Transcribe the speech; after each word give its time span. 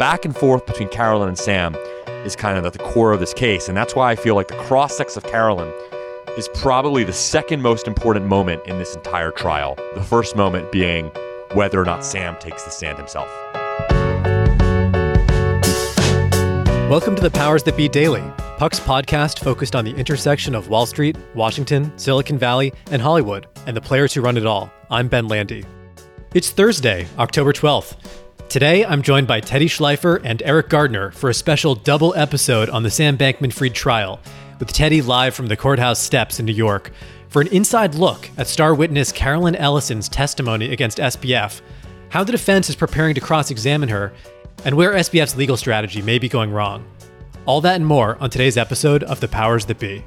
back 0.00 0.24
and 0.24 0.34
forth 0.34 0.64
between 0.64 0.88
Caroline 0.88 1.28
and 1.28 1.36
Sam 1.36 1.74
is 2.24 2.34
kind 2.34 2.56
of 2.56 2.64
at 2.64 2.72
the 2.72 2.78
core 2.78 3.12
of 3.12 3.20
this 3.20 3.34
case. 3.34 3.68
And 3.68 3.76
that's 3.76 3.94
why 3.94 4.10
I 4.10 4.16
feel 4.16 4.34
like 4.34 4.48
the 4.48 4.56
cross-ex 4.56 5.14
of 5.14 5.24
Caroline 5.24 5.70
is 6.38 6.48
probably 6.54 7.04
the 7.04 7.12
second 7.12 7.60
most 7.60 7.86
important 7.86 8.24
moment 8.24 8.64
in 8.64 8.78
this 8.78 8.96
entire 8.96 9.30
trial. 9.30 9.74
The 9.94 10.02
first 10.02 10.36
moment 10.36 10.72
being 10.72 11.10
whether 11.52 11.78
or 11.78 11.84
not 11.84 12.02
Sam 12.02 12.34
takes 12.38 12.62
the 12.62 12.70
stand 12.70 12.96
himself. 12.96 13.28
Welcome 16.88 17.14
to 17.16 17.22
the 17.22 17.30
Powers 17.30 17.62
That 17.64 17.76
Be 17.76 17.86
Daily, 17.86 18.24
Puck's 18.56 18.80
podcast 18.80 19.44
focused 19.44 19.76
on 19.76 19.84
the 19.84 19.94
intersection 19.94 20.54
of 20.54 20.70
Wall 20.70 20.86
Street, 20.86 21.18
Washington, 21.34 21.92
Silicon 21.98 22.38
Valley, 22.38 22.72
and 22.90 23.02
Hollywood, 23.02 23.48
and 23.66 23.76
the 23.76 23.82
players 23.82 24.14
who 24.14 24.22
run 24.22 24.38
it 24.38 24.46
all. 24.46 24.72
I'm 24.90 25.08
Ben 25.08 25.28
Landy. 25.28 25.66
It's 26.32 26.48
Thursday, 26.48 27.06
October 27.18 27.52
12th. 27.52 27.98
Today, 28.50 28.84
I'm 28.84 29.02
joined 29.02 29.28
by 29.28 29.38
Teddy 29.38 29.68
Schleifer 29.68 30.20
and 30.24 30.40
Eriq 30.40 30.70
Gardner 30.70 31.12
for 31.12 31.30
a 31.30 31.34
special 31.34 31.76
double 31.76 32.12
episode 32.16 32.68
on 32.68 32.82
the 32.82 32.90
Sam 32.90 33.16
Bankman 33.16 33.52
Fried 33.52 33.76
trial, 33.76 34.18
with 34.58 34.72
Teddy 34.72 35.02
live 35.02 35.36
from 35.36 35.46
the 35.46 35.56
courthouse 35.56 36.00
steps 36.00 36.40
in 36.40 36.46
New 36.46 36.52
York 36.52 36.90
for 37.28 37.40
an 37.40 37.46
inside 37.46 37.94
look 37.94 38.28
at 38.36 38.48
star 38.48 38.74
witness 38.74 39.12
Caroline 39.12 39.54
Ellison's 39.54 40.08
testimony 40.08 40.72
against 40.72 40.98
SBF, 40.98 41.60
how 42.08 42.24
the 42.24 42.32
defense 42.32 42.68
is 42.68 42.74
preparing 42.74 43.14
to 43.14 43.20
cross 43.20 43.52
examine 43.52 43.88
her, 43.88 44.12
and 44.64 44.76
where 44.76 44.94
SBF's 44.94 45.36
legal 45.36 45.56
strategy 45.56 46.02
may 46.02 46.18
be 46.18 46.28
going 46.28 46.50
wrong. 46.50 46.84
All 47.46 47.60
that 47.60 47.76
and 47.76 47.86
more 47.86 48.16
on 48.20 48.30
today's 48.30 48.56
episode 48.56 49.04
of 49.04 49.20
The 49.20 49.28
Powers 49.28 49.64
That 49.66 49.78
Be. 49.78 50.04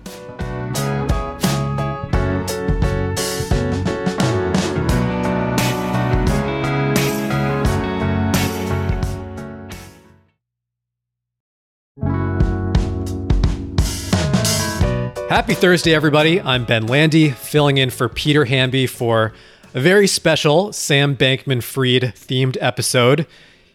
Happy 15.33 15.55
Thursday, 15.55 15.95
everybody. 15.95 16.39
I'm 16.39 16.63
Ben 16.63 16.85
Landy, 16.85 17.31
filling 17.31 17.79
in 17.79 17.89
for 17.89 18.07
Peter 18.07 18.45
Hamby 18.45 18.85
for 18.85 19.33
a 19.73 19.79
very 19.79 20.05
special 20.05 20.71
Sam 20.71 21.17
Bankman 21.17 21.63
Fried 21.63 22.13
themed 22.15 22.55
episode. 22.61 23.25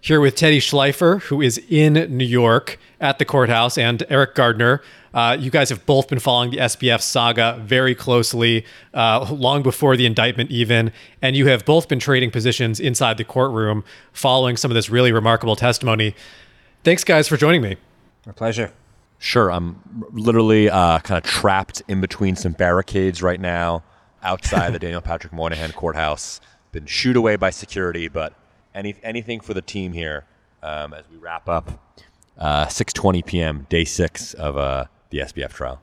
Here 0.00 0.20
with 0.20 0.36
Teddy 0.36 0.60
Schleifer, 0.60 1.20
who 1.22 1.42
is 1.42 1.58
in 1.68 1.94
New 2.16 2.24
York 2.24 2.78
at 3.00 3.18
the 3.18 3.24
courthouse, 3.24 3.76
and 3.76 4.04
Eriq 4.08 4.36
Gardner. 4.36 4.82
Uh, 5.12 5.36
you 5.40 5.50
guys 5.50 5.68
have 5.70 5.84
both 5.84 6.06
been 6.06 6.20
following 6.20 6.52
the 6.52 6.58
SBF 6.58 7.00
saga 7.00 7.58
very 7.60 7.96
closely, 7.96 8.64
uh, 8.94 9.26
long 9.28 9.64
before 9.64 9.96
the 9.96 10.06
indictment, 10.06 10.52
even. 10.52 10.92
And 11.20 11.34
you 11.34 11.48
have 11.48 11.64
both 11.64 11.88
been 11.88 11.98
trading 11.98 12.30
positions 12.30 12.78
inside 12.78 13.16
the 13.16 13.24
courtroom 13.24 13.82
following 14.12 14.56
some 14.56 14.70
of 14.70 14.76
this 14.76 14.90
really 14.90 15.10
remarkable 15.10 15.56
testimony. 15.56 16.14
Thanks, 16.84 17.02
guys, 17.02 17.26
for 17.26 17.36
joining 17.36 17.62
me. 17.62 17.78
My 18.26 18.32
pleasure. 18.32 18.72
Sure, 19.18 19.50
I'm 19.50 19.82
literally 20.12 20.70
uh, 20.70 21.00
kind 21.00 21.22
of 21.22 21.28
trapped 21.28 21.82
in 21.88 22.00
between 22.00 22.36
some 22.36 22.52
barricades 22.52 23.22
right 23.22 23.40
now 23.40 23.82
outside 24.22 24.72
the 24.72 24.78
Daniel 24.78 25.00
Patrick 25.00 25.32
Moynihan 25.32 25.72
courthouse. 25.72 26.40
Been 26.70 26.86
shooed 26.86 27.16
away 27.16 27.36
by 27.36 27.50
security, 27.50 28.08
but 28.08 28.34
any 28.74 28.94
anything 29.02 29.40
for 29.40 29.54
the 29.54 29.62
team 29.62 29.92
here 29.92 30.24
um, 30.62 30.94
as 30.94 31.04
we 31.10 31.16
wrap 31.16 31.48
up. 31.48 31.84
Uh, 32.38 32.66
6:20 32.66 33.26
p.m. 33.26 33.66
Day 33.68 33.84
six 33.84 34.34
of 34.34 34.56
uh, 34.56 34.84
the 35.10 35.18
SBF 35.18 35.52
trial. 35.52 35.80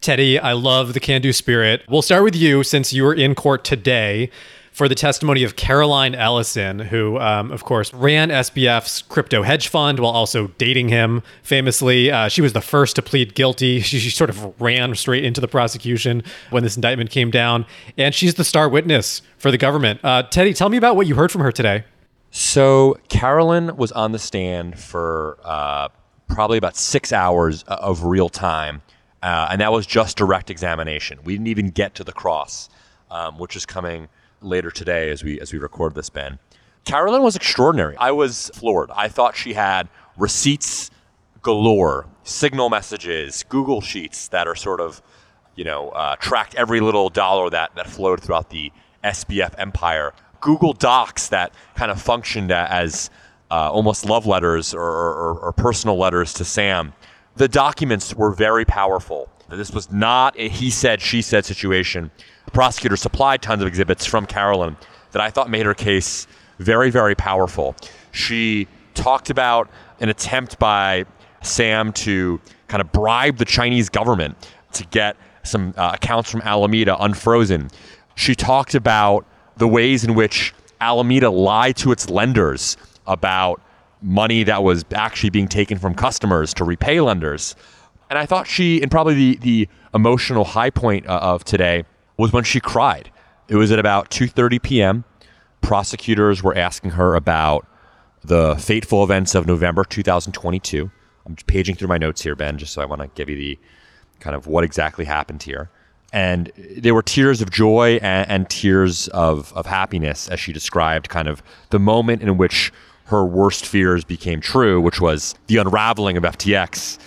Teddy, 0.00 0.38
I 0.38 0.52
love 0.52 0.94
the 0.94 1.00
can 1.00 1.20
do 1.20 1.32
spirit. 1.32 1.82
We'll 1.88 2.02
start 2.02 2.22
with 2.22 2.36
you 2.36 2.62
since 2.62 2.92
you 2.92 3.02
were 3.02 3.14
in 3.14 3.34
court 3.34 3.64
today 3.64 4.30
for 4.78 4.88
the 4.88 4.94
testimony 4.94 5.42
of 5.42 5.56
Caroline 5.56 6.14
Ellison, 6.14 6.78
who, 6.78 7.18
um, 7.18 7.50
of 7.50 7.64
course, 7.64 7.92
ran 7.92 8.28
SBF's 8.28 9.02
crypto 9.02 9.42
hedge 9.42 9.66
fund 9.66 9.98
while 9.98 10.12
also 10.12 10.52
dating 10.56 10.88
him 10.88 11.24
famously. 11.42 12.12
Uh, 12.12 12.28
she 12.28 12.40
was 12.40 12.52
the 12.52 12.60
first 12.60 12.94
to 12.94 13.02
plead 13.02 13.34
guilty. 13.34 13.80
She, 13.88 13.98
she, 13.98 14.10
sort 14.10 14.30
of 14.30 14.60
ran 14.60 14.94
straight 14.94 15.24
into 15.24 15.40
the 15.40 15.48
prosecution 15.48 16.22
when 16.50 16.62
this 16.62 16.76
indictment 16.76 17.10
came 17.10 17.32
down. 17.32 17.66
And 17.96 18.14
she's 18.14 18.34
the 18.34 18.44
star 18.44 18.68
witness 18.68 19.22
for 19.36 19.50
the 19.50 19.58
government. 19.58 19.98
Uh, 20.04 20.22
Teddy, 20.22 20.54
tell 20.54 20.68
me 20.68 20.76
about 20.76 20.94
what 20.94 21.08
you 21.08 21.16
heard 21.16 21.32
from 21.32 21.40
her 21.40 21.50
today. 21.50 21.84
So, 22.30 22.98
Caroline 23.08 23.76
was 23.76 23.90
on 23.90 24.12
the 24.12 24.18
stand 24.20 24.78
for 24.78 25.38
uh, 25.42 25.88
probably 26.28 26.58
about 26.58 26.76
six 26.76 27.12
hours 27.12 27.64
of 27.64 28.04
real 28.04 28.28
time. 28.28 28.82
Uh, 29.24 29.48
and 29.50 29.60
that 29.60 29.72
was 29.72 29.86
just 29.86 30.16
direct 30.16 30.50
examination. 30.50 31.18
We 31.24 31.32
didn't 31.32 31.48
even 31.48 31.70
get 31.70 31.96
to 31.96 32.04
the 32.04 32.12
cross, 32.12 32.68
um, 33.10 33.38
which 33.38 33.56
is 33.56 33.66
coming 33.66 34.08
later 34.40 34.70
today 34.70 35.10
as 35.10 35.22
we 35.24 35.40
as 35.40 35.52
we 35.52 35.58
record 35.58 35.94
this, 35.94 36.10
Ben. 36.10 36.38
Caroline 36.84 37.22
was 37.22 37.36
extraordinary. 37.36 37.96
I 37.98 38.12
was 38.12 38.50
floored. 38.54 38.90
I 38.94 39.08
thought 39.08 39.36
she 39.36 39.52
had 39.52 39.88
receipts 40.16 40.90
galore, 41.42 42.06
signal 42.24 42.70
messages, 42.70 43.44
Google 43.48 43.80
sheets 43.80 44.28
that 44.28 44.46
are 44.48 44.54
sort 44.54 44.80
of, 44.80 45.02
you 45.54 45.64
know, 45.64 45.90
uh, 45.90 46.16
tracked 46.16 46.54
every 46.54 46.80
little 46.80 47.10
dollar 47.10 47.50
that 47.50 47.74
that 47.76 47.88
flowed 47.88 48.22
throughout 48.22 48.50
the 48.50 48.72
SBF 49.04 49.54
empire. 49.58 50.12
Google 50.40 50.72
Docs 50.72 51.28
that 51.28 51.52
kind 51.74 51.90
of 51.90 52.00
functioned 52.00 52.52
as 52.52 53.10
uh, 53.50 53.70
almost 53.70 54.04
love 54.04 54.26
letters 54.26 54.74
or, 54.74 54.82
or, 54.82 55.38
or 55.40 55.52
personal 55.52 55.96
letters 55.96 56.32
to 56.34 56.44
Sam. 56.44 56.92
The 57.36 57.48
documents 57.48 58.14
were 58.14 58.30
very 58.30 58.64
powerful. 58.64 59.28
This 59.50 59.70
was 59.72 59.90
not 59.90 60.34
a 60.38 60.48
he 60.48 60.70
said, 60.70 61.00
she 61.00 61.22
said 61.22 61.44
situation. 61.44 62.10
The 62.44 62.50
prosecutor 62.50 62.96
supplied 62.96 63.42
tons 63.42 63.62
of 63.62 63.68
exhibits 63.68 64.04
from 64.04 64.26
Caroline 64.26 64.76
that 65.12 65.22
I 65.22 65.30
thought 65.30 65.48
made 65.48 65.64
her 65.64 65.74
case 65.74 66.26
very, 66.58 66.90
very 66.90 67.14
powerful. 67.14 67.74
She 68.12 68.68
talked 68.94 69.30
about 69.30 69.70
an 70.00 70.08
attempt 70.08 70.58
by 70.58 71.04
Sam 71.42 71.92
to 71.94 72.40
kind 72.66 72.80
of 72.80 72.92
bribe 72.92 73.38
the 73.38 73.44
Chinese 73.44 73.88
government 73.88 74.36
to 74.72 74.84
get 74.86 75.16
some 75.44 75.72
uh, 75.76 75.92
accounts 75.94 76.30
from 76.30 76.42
Alameda 76.42 77.02
unfrozen. 77.02 77.70
She 78.16 78.34
talked 78.34 78.74
about 78.74 79.24
the 79.56 79.68
ways 79.68 80.04
in 80.04 80.14
which 80.14 80.52
Alameda 80.80 81.30
lied 81.30 81.76
to 81.78 81.92
its 81.92 82.10
lenders 82.10 82.76
about 83.06 83.60
money 84.02 84.44
that 84.44 84.62
was 84.62 84.84
actually 84.94 85.30
being 85.30 85.48
taken 85.48 85.78
from 85.78 85.94
customers 85.94 86.52
to 86.54 86.64
repay 86.64 87.00
lenders. 87.00 87.56
And 88.10 88.18
I 88.18 88.26
thought 88.26 88.46
she, 88.46 88.80
and 88.80 88.90
probably 88.90 89.14
the, 89.14 89.36
the 89.36 89.68
emotional 89.94 90.44
high 90.44 90.70
point 90.70 91.06
uh, 91.06 91.18
of 91.22 91.44
today, 91.44 91.84
was 92.16 92.32
when 92.32 92.44
she 92.44 92.60
cried. 92.60 93.10
It 93.48 93.56
was 93.56 93.70
at 93.72 93.78
about 93.78 94.10
2:30 94.10 94.62
p.m. 94.62 95.04
Prosecutors 95.60 96.42
were 96.42 96.56
asking 96.56 96.92
her 96.92 97.14
about 97.14 97.66
the 98.22 98.56
fateful 98.56 99.02
events 99.02 99.34
of 99.34 99.46
November 99.46 99.84
2022. 99.84 100.90
I'm 101.26 101.36
paging 101.46 101.76
through 101.76 101.88
my 101.88 101.98
notes 101.98 102.22
here, 102.22 102.34
Ben, 102.34 102.58
just 102.58 102.72
so 102.72 102.82
I 102.82 102.84
want 102.84 103.02
to 103.02 103.08
give 103.14 103.28
you 103.28 103.36
the 103.36 103.58
kind 104.20 104.34
of 104.34 104.46
what 104.46 104.64
exactly 104.64 105.04
happened 105.04 105.42
here. 105.42 105.70
And 106.12 106.50
there 106.56 106.94
were 106.94 107.02
tears 107.02 107.42
of 107.42 107.50
joy 107.50 107.98
and, 108.02 108.28
and 108.30 108.50
tears 108.50 109.08
of, 109.08 109.52
of 109.52 109.66
happiness 109.66 110.28
as 110.28 110.40
she 110.40 110.52
described 110.52 111.08
kind 111.08 111.28
of 111.28 111.42
the 111.70 111.78
moment 111.78 112.22
in 112.22 112.38
which 112.38 112.72
her 113.06 113.24
worst 113.24 113.66
fears 113.66 114.04
became 114.04 114.40
true, 114.40 114.80
which 114.80 115.00
was 115.00 115.34
the 115.46 115.58
unraveling 115.58 116.16
of 116.16 116.22
FTX. 116.22 116.98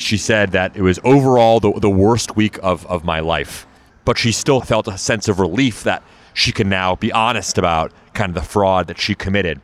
She 0.00 0.16
said 0.16 0.52
that 0.52 0.76
it 0.76 0.82
was 0.82 0.98
overall 1.04 1.60
the, 1.60 1.72
the 1.72 1.90
worst 1.90 2.36
week 2.36 2.58
of, 2.62 2.86
of 2.86 3.04
my 3.04 3.20
life 3.20 3.66
but 4.04 4.18
she 4.18 4.32
still 4.32 4.60
felt 4.60 4.88
a 4.88 4.98
sense 4.98 5.28
of 5.28 5.38
relief 5.38 5.84
that 5.84 6.02
she 6.34 6.52
could 6.52 6.66
now 6.66 6.96
be 6.96 7.12
honest 7.12 7.58
about 7.58 7.92
kind 8.14 8.30
of 8.30 8.34
the 8.34 8.48
fraud 8.48 8.86
that 8.86 8.98
she 8.98 9.14
committed. 9.14 9.60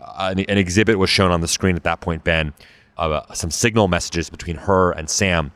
Uh, 0.00 0.34
an, 0.36 0.40
an, 0.48 0.58
exhibit 0.58 0.98
was 0.98 1.10
shown 1.10 1.30
on 1.30 1.40
the 1.40 1.48
screen 1.48 1.76
at 1.76 1.84
that 1.84 2.00
point, 2.00 2.24
Ben, 2.24 2.52
uh, 2.96 3.22
some 3.34 3.50
signal 3.50 3.88
messages 3.88 4.30
between 4.30 4.56
her 4.56 4.92
and 4.92 5.08
Sam, 5.08 5.52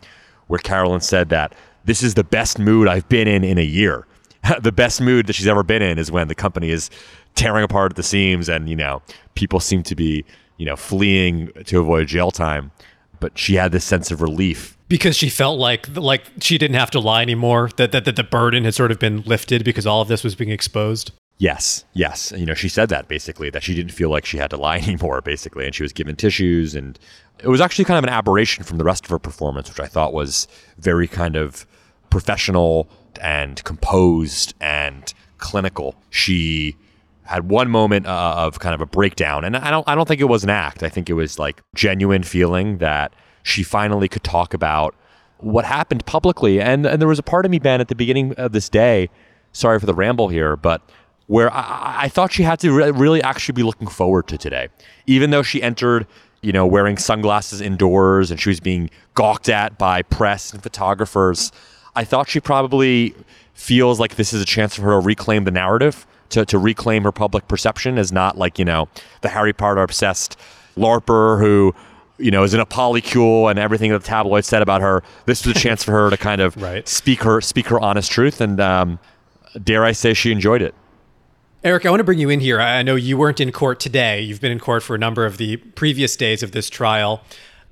where 0.46 0.58
Caroline 0.58 1.00
said 1.00 1.28
that 1.30 1.54
this 1.84 2.02
is 2.02 2.14
the 2.14 2.24
best 2.24 2.58
mood 2.58 2.88
I've 2.88 3.08
been 3.08 3.28
in 3.28 3.44
in 3.44 3.58
a 3.58 3.64
year. 3.64 4.06
the 4.60 4.72
best 4.72 5.00
mood 5.00 5.26
that 5.26 5.34
she's 5.34 5.46
ever 5.46 5.62
been 5.62 5.82
in 5.82 5.98
is 5.98 6.10
when 6.10 6.28
the 6.28 6.34
company 6.34 6.70
is 6.70 6.90
tearing 7.34 7.64
apart 7.64 7.92
at 7.92 7.96
the 7.96 8.02
seams 8.02 8.48
and, 8.48 8.68
you 8.68 8.76
know, 8.76 9.02
people 9.34 9.60
seem 9.60 9.82
to 9.84 9.94
be, 9.94 10.24
you 10.56 10.66
know, 10.66 10.76
fleeing 10.76 11.50
to 11.64 11.80
avoid 11.80 12.06
jail 12.06 12.30
time. 12.30 12.70
But 13.22 13.38
she 13.38 13.54
had 13.54 13.72
this 13.72 13.84
sense 13.84 14.10
of 14.10 14.20
relief. 14.20 14.76
Because 14.88 15.16
she 15.16 15.30
felt 15.30 15.58
like 15.58 15.88
like 15.96 16.24
she 16.40 16.58
didn't 16.58 16.76
have 16.76 16.90
to 16.90 17.00
lie 17.00 17.22
anymore 17.22 17.70
that, 17.76 17.92
that 17.92 18.04
that 18.04 18.16
the 18.16 18.24
burden 18.24 18.64
had 18.64 18.74
sort 18.74 18.90
of 18.90 18.98
been 18.98 19.22
lifted 19.22 19.64
because 19.64 19.86
all 19.86 20.02
of 20.02 20.08
this 20.08 20.22
was 20.22 20.34
being 20.34 20.50
exposed? 20.50 21.12
Yes 21.38 21.84
yes. 21.94 22.32
You 22.36 22.44
know 22.44 22.54
she 22.54 22.68
said 22.68 22.90
that 22.90 23.08
basically 23.08 23.48
that 23.48 23.62
she 23.62 23.74
didn't 23.74 23.92
feel 23.92 24.10
like 24.10 24.26
she 24.26 24.36
had 24.36 24.50
to 24.50 24.58
lie 24.58 24.76
anymore 24.88 25.22
basically 25.22 25.64
and 25.64 25.74
she 25.74 25.82
was 25.82 25.94
given 25.94 26.16
tissues 26.16 26.74
and 26.74 26.98
it 27.42 27.48
was 27.48 27.62
actually 27.62 27.86
kind 27.86 27.96
of 27.96 28.04
an 28.04 28.10
aberration 28.10 28.64
from 28.64 28.76
the 28.76 28.84
rest 28.84 29.04
of 29.04 29.10
her 29.10 29.18
performance 29.18 29.68
which 29.68 29.80
i 29.80 29.86
thought 29.86 30.12
was 30.12 30.46
very 30.78 31.08
kind 31.08 31.34
of 31.34 31.66
professional 32.10 32.88
and 33.20 33.64
composed 33.64 34.54
and 34.60 35.14
clinical. 35.38 35.94
She 36.10 36.76
had 37.32 37.48
one 37.48 37.70
moment 37.70 38.06
uh, 38.06 38.34
of 38.36 38.58
kind 38.58 38.74
of 38.74 38.80
a 38.80 38.86
breakdown 38.86 39.44
and 39.44 39.56
i 39.56 39.70
don't 39.70 39.88
i 39.88 39.94
don't 39.94 40.08
think 40.08 40.20
it 40.20 40.24
was 40.24 40.44
an 40.44 40.50
act 40.50 40.82
i 40.82 40.88
think 40.88 41.08
it 41.10 41.14
was 41.14 41.38
like 41.38 41.62
genuine 41.74 42.22
feeling 42.22 42.78
that 42.78 43.12
she 43.42 43.62
finally 43.62 44.08
could 44.08 44.22
talk 44.22 44.54
about 44.54 44.94
what 45.42 45.64
happened 45.64 46.06
publicly. 46.06 46.60
And, 46.60 46.86
and 46.86 47.00
there 47.00 47.08
was 47.08 47.18
a 47.18 47.22
part 47.22 47.44
of 47.44 47.50
me, 47.50 47.58
Ben, 47.58 47.80
at 47.80 47.88
the 47.88 47.94
beginning 47.94 48.32
of 48.34 48.52
this 48.52 48.68
day, 48.68 49.10
sorry 49.52 49.78
for 49.78 49.86
the 49.86 49.94
ramble 49.94 50.28
here, 50.28 50.56
but 50.56 50.82
where 51.26 51.52
I, 51.52 52.04
I 52.04 52.08
thought 52.08 52.32
she 52.32 52.42
had 52.42 52.60
to 52.60 52.72
re- 52.72 52.90
really 52.90 53.22
actually 53.22 53.54
be 53.54 53.62
looking 53.62 53.88
forward 53.88 54.28
to 54.28 54.38
today. 54.38 54.68
Even 55.06 55.30
though 55.30 55.42
she 55.42 55.62
entered 55.62 56.06
you 56.44 56.50
know, 56.52 56.66
wearing 56.66 56.96
sunglasses 56.96 57.60
indoors 57.60 58.32
and 58.32 58.40
she 58.40 58.48
was 58.48 58.58
being 58.58 58.90
gawked 59.14 59.48
at 59.48 59.78
by 59.78 60.02
press 60.02 60.52
and 60.52 60.60
photographers. 60.60 61.52
I 61.94 62.02
thought 62.02 62.28
she 62.28 62.40
probably 62.40 63.14
feels 63.54 64.00
like 64.00 64.16
this 64.16 64.32
is 64.32 64.42
a 64.42 64.44
chance 64.44 64.74
for 64.74 64.82
her 64.82 65.00
to 65.00 65.06
reclaim 65.06 65.44
the 65.44 65.52
narrative, 65.52 66.04
to, 66.32 66.44
to 66.46 66.58
reclaim 66.58 67.02
her 67.04 67.12
public 67.12 67.48
perception 67.48 67.98
as 67.98 68.12
not 68.12 68.36
like, 68.36 68.58
you 68.58 68.64
know, 68.64 68.88
the 69.22 69.28
Harry 69.28 69.52
Potter 69.52 69.82
obsessed 69.82 70.36
LARPer 70.76 71.38
who, 71.40 71.74
you 72.18 72.30
know, 72.30 72.42
is 72.42 72.54
in 72.54 72.60
a 72.60 72.66
polycule 72.66 73.50
and 73.50 73.58
everything 73.58 73.90
that 73.92 74.00
the 74.02 74.06
tabloids 74.06 74.46
said 74.46 74.62
about 74.62 74.80
her. 74.80 75.02
This 75.26 75.46
was 75.46 75.56
a 75.56 75.58
chance 75.66 75.82
for 75.84 75.92
her 75.92 76.10
to 76.10 76.16
kind 76.16 76.40
of 76.40 76.56
Right. 76.56 76.86
speak 76.88 77.22
her 77.22 77.40
speak 77.40 77.66
her 77.68 77.80
honest 77.80 78.10
truth 78.10 78.40
and 78.40 78.60
um, 78.60 78.98
dare 79.62 79.84
I 79.84 79.92
say 79.92 80.14
she 80.14 80.32
enjoyed 80.32 80.62
it. 80.62 80.74
Eriq, 81.64 81.86
I 81.86 81.90
want 81.90 82.00
to 82.00 82.04
bring 82.04 82.18
you 82.18 82.28
in 82.28 82.40
here. 82.40 82.60
I 82.60 82.82
know 82.82 82.96
you 82.96 83.16
weren't 83.16 83.38
in 83.40 83.52
court 83.52 83.78
today. 83.78 84.20
You've 84.20 84.40
been 84.40 84.50
in 84.50 84.58
court 84.58 84.82
for 84.82 84.96
a 84.96 84.98
number 84.98 85.24
of 85.24 85.36
the 85.36 85.58
previous 85.58 86.16
days 86.16 86.42
of 86.42 86.50
this 86.50 86.68
trial. 86.68 87.22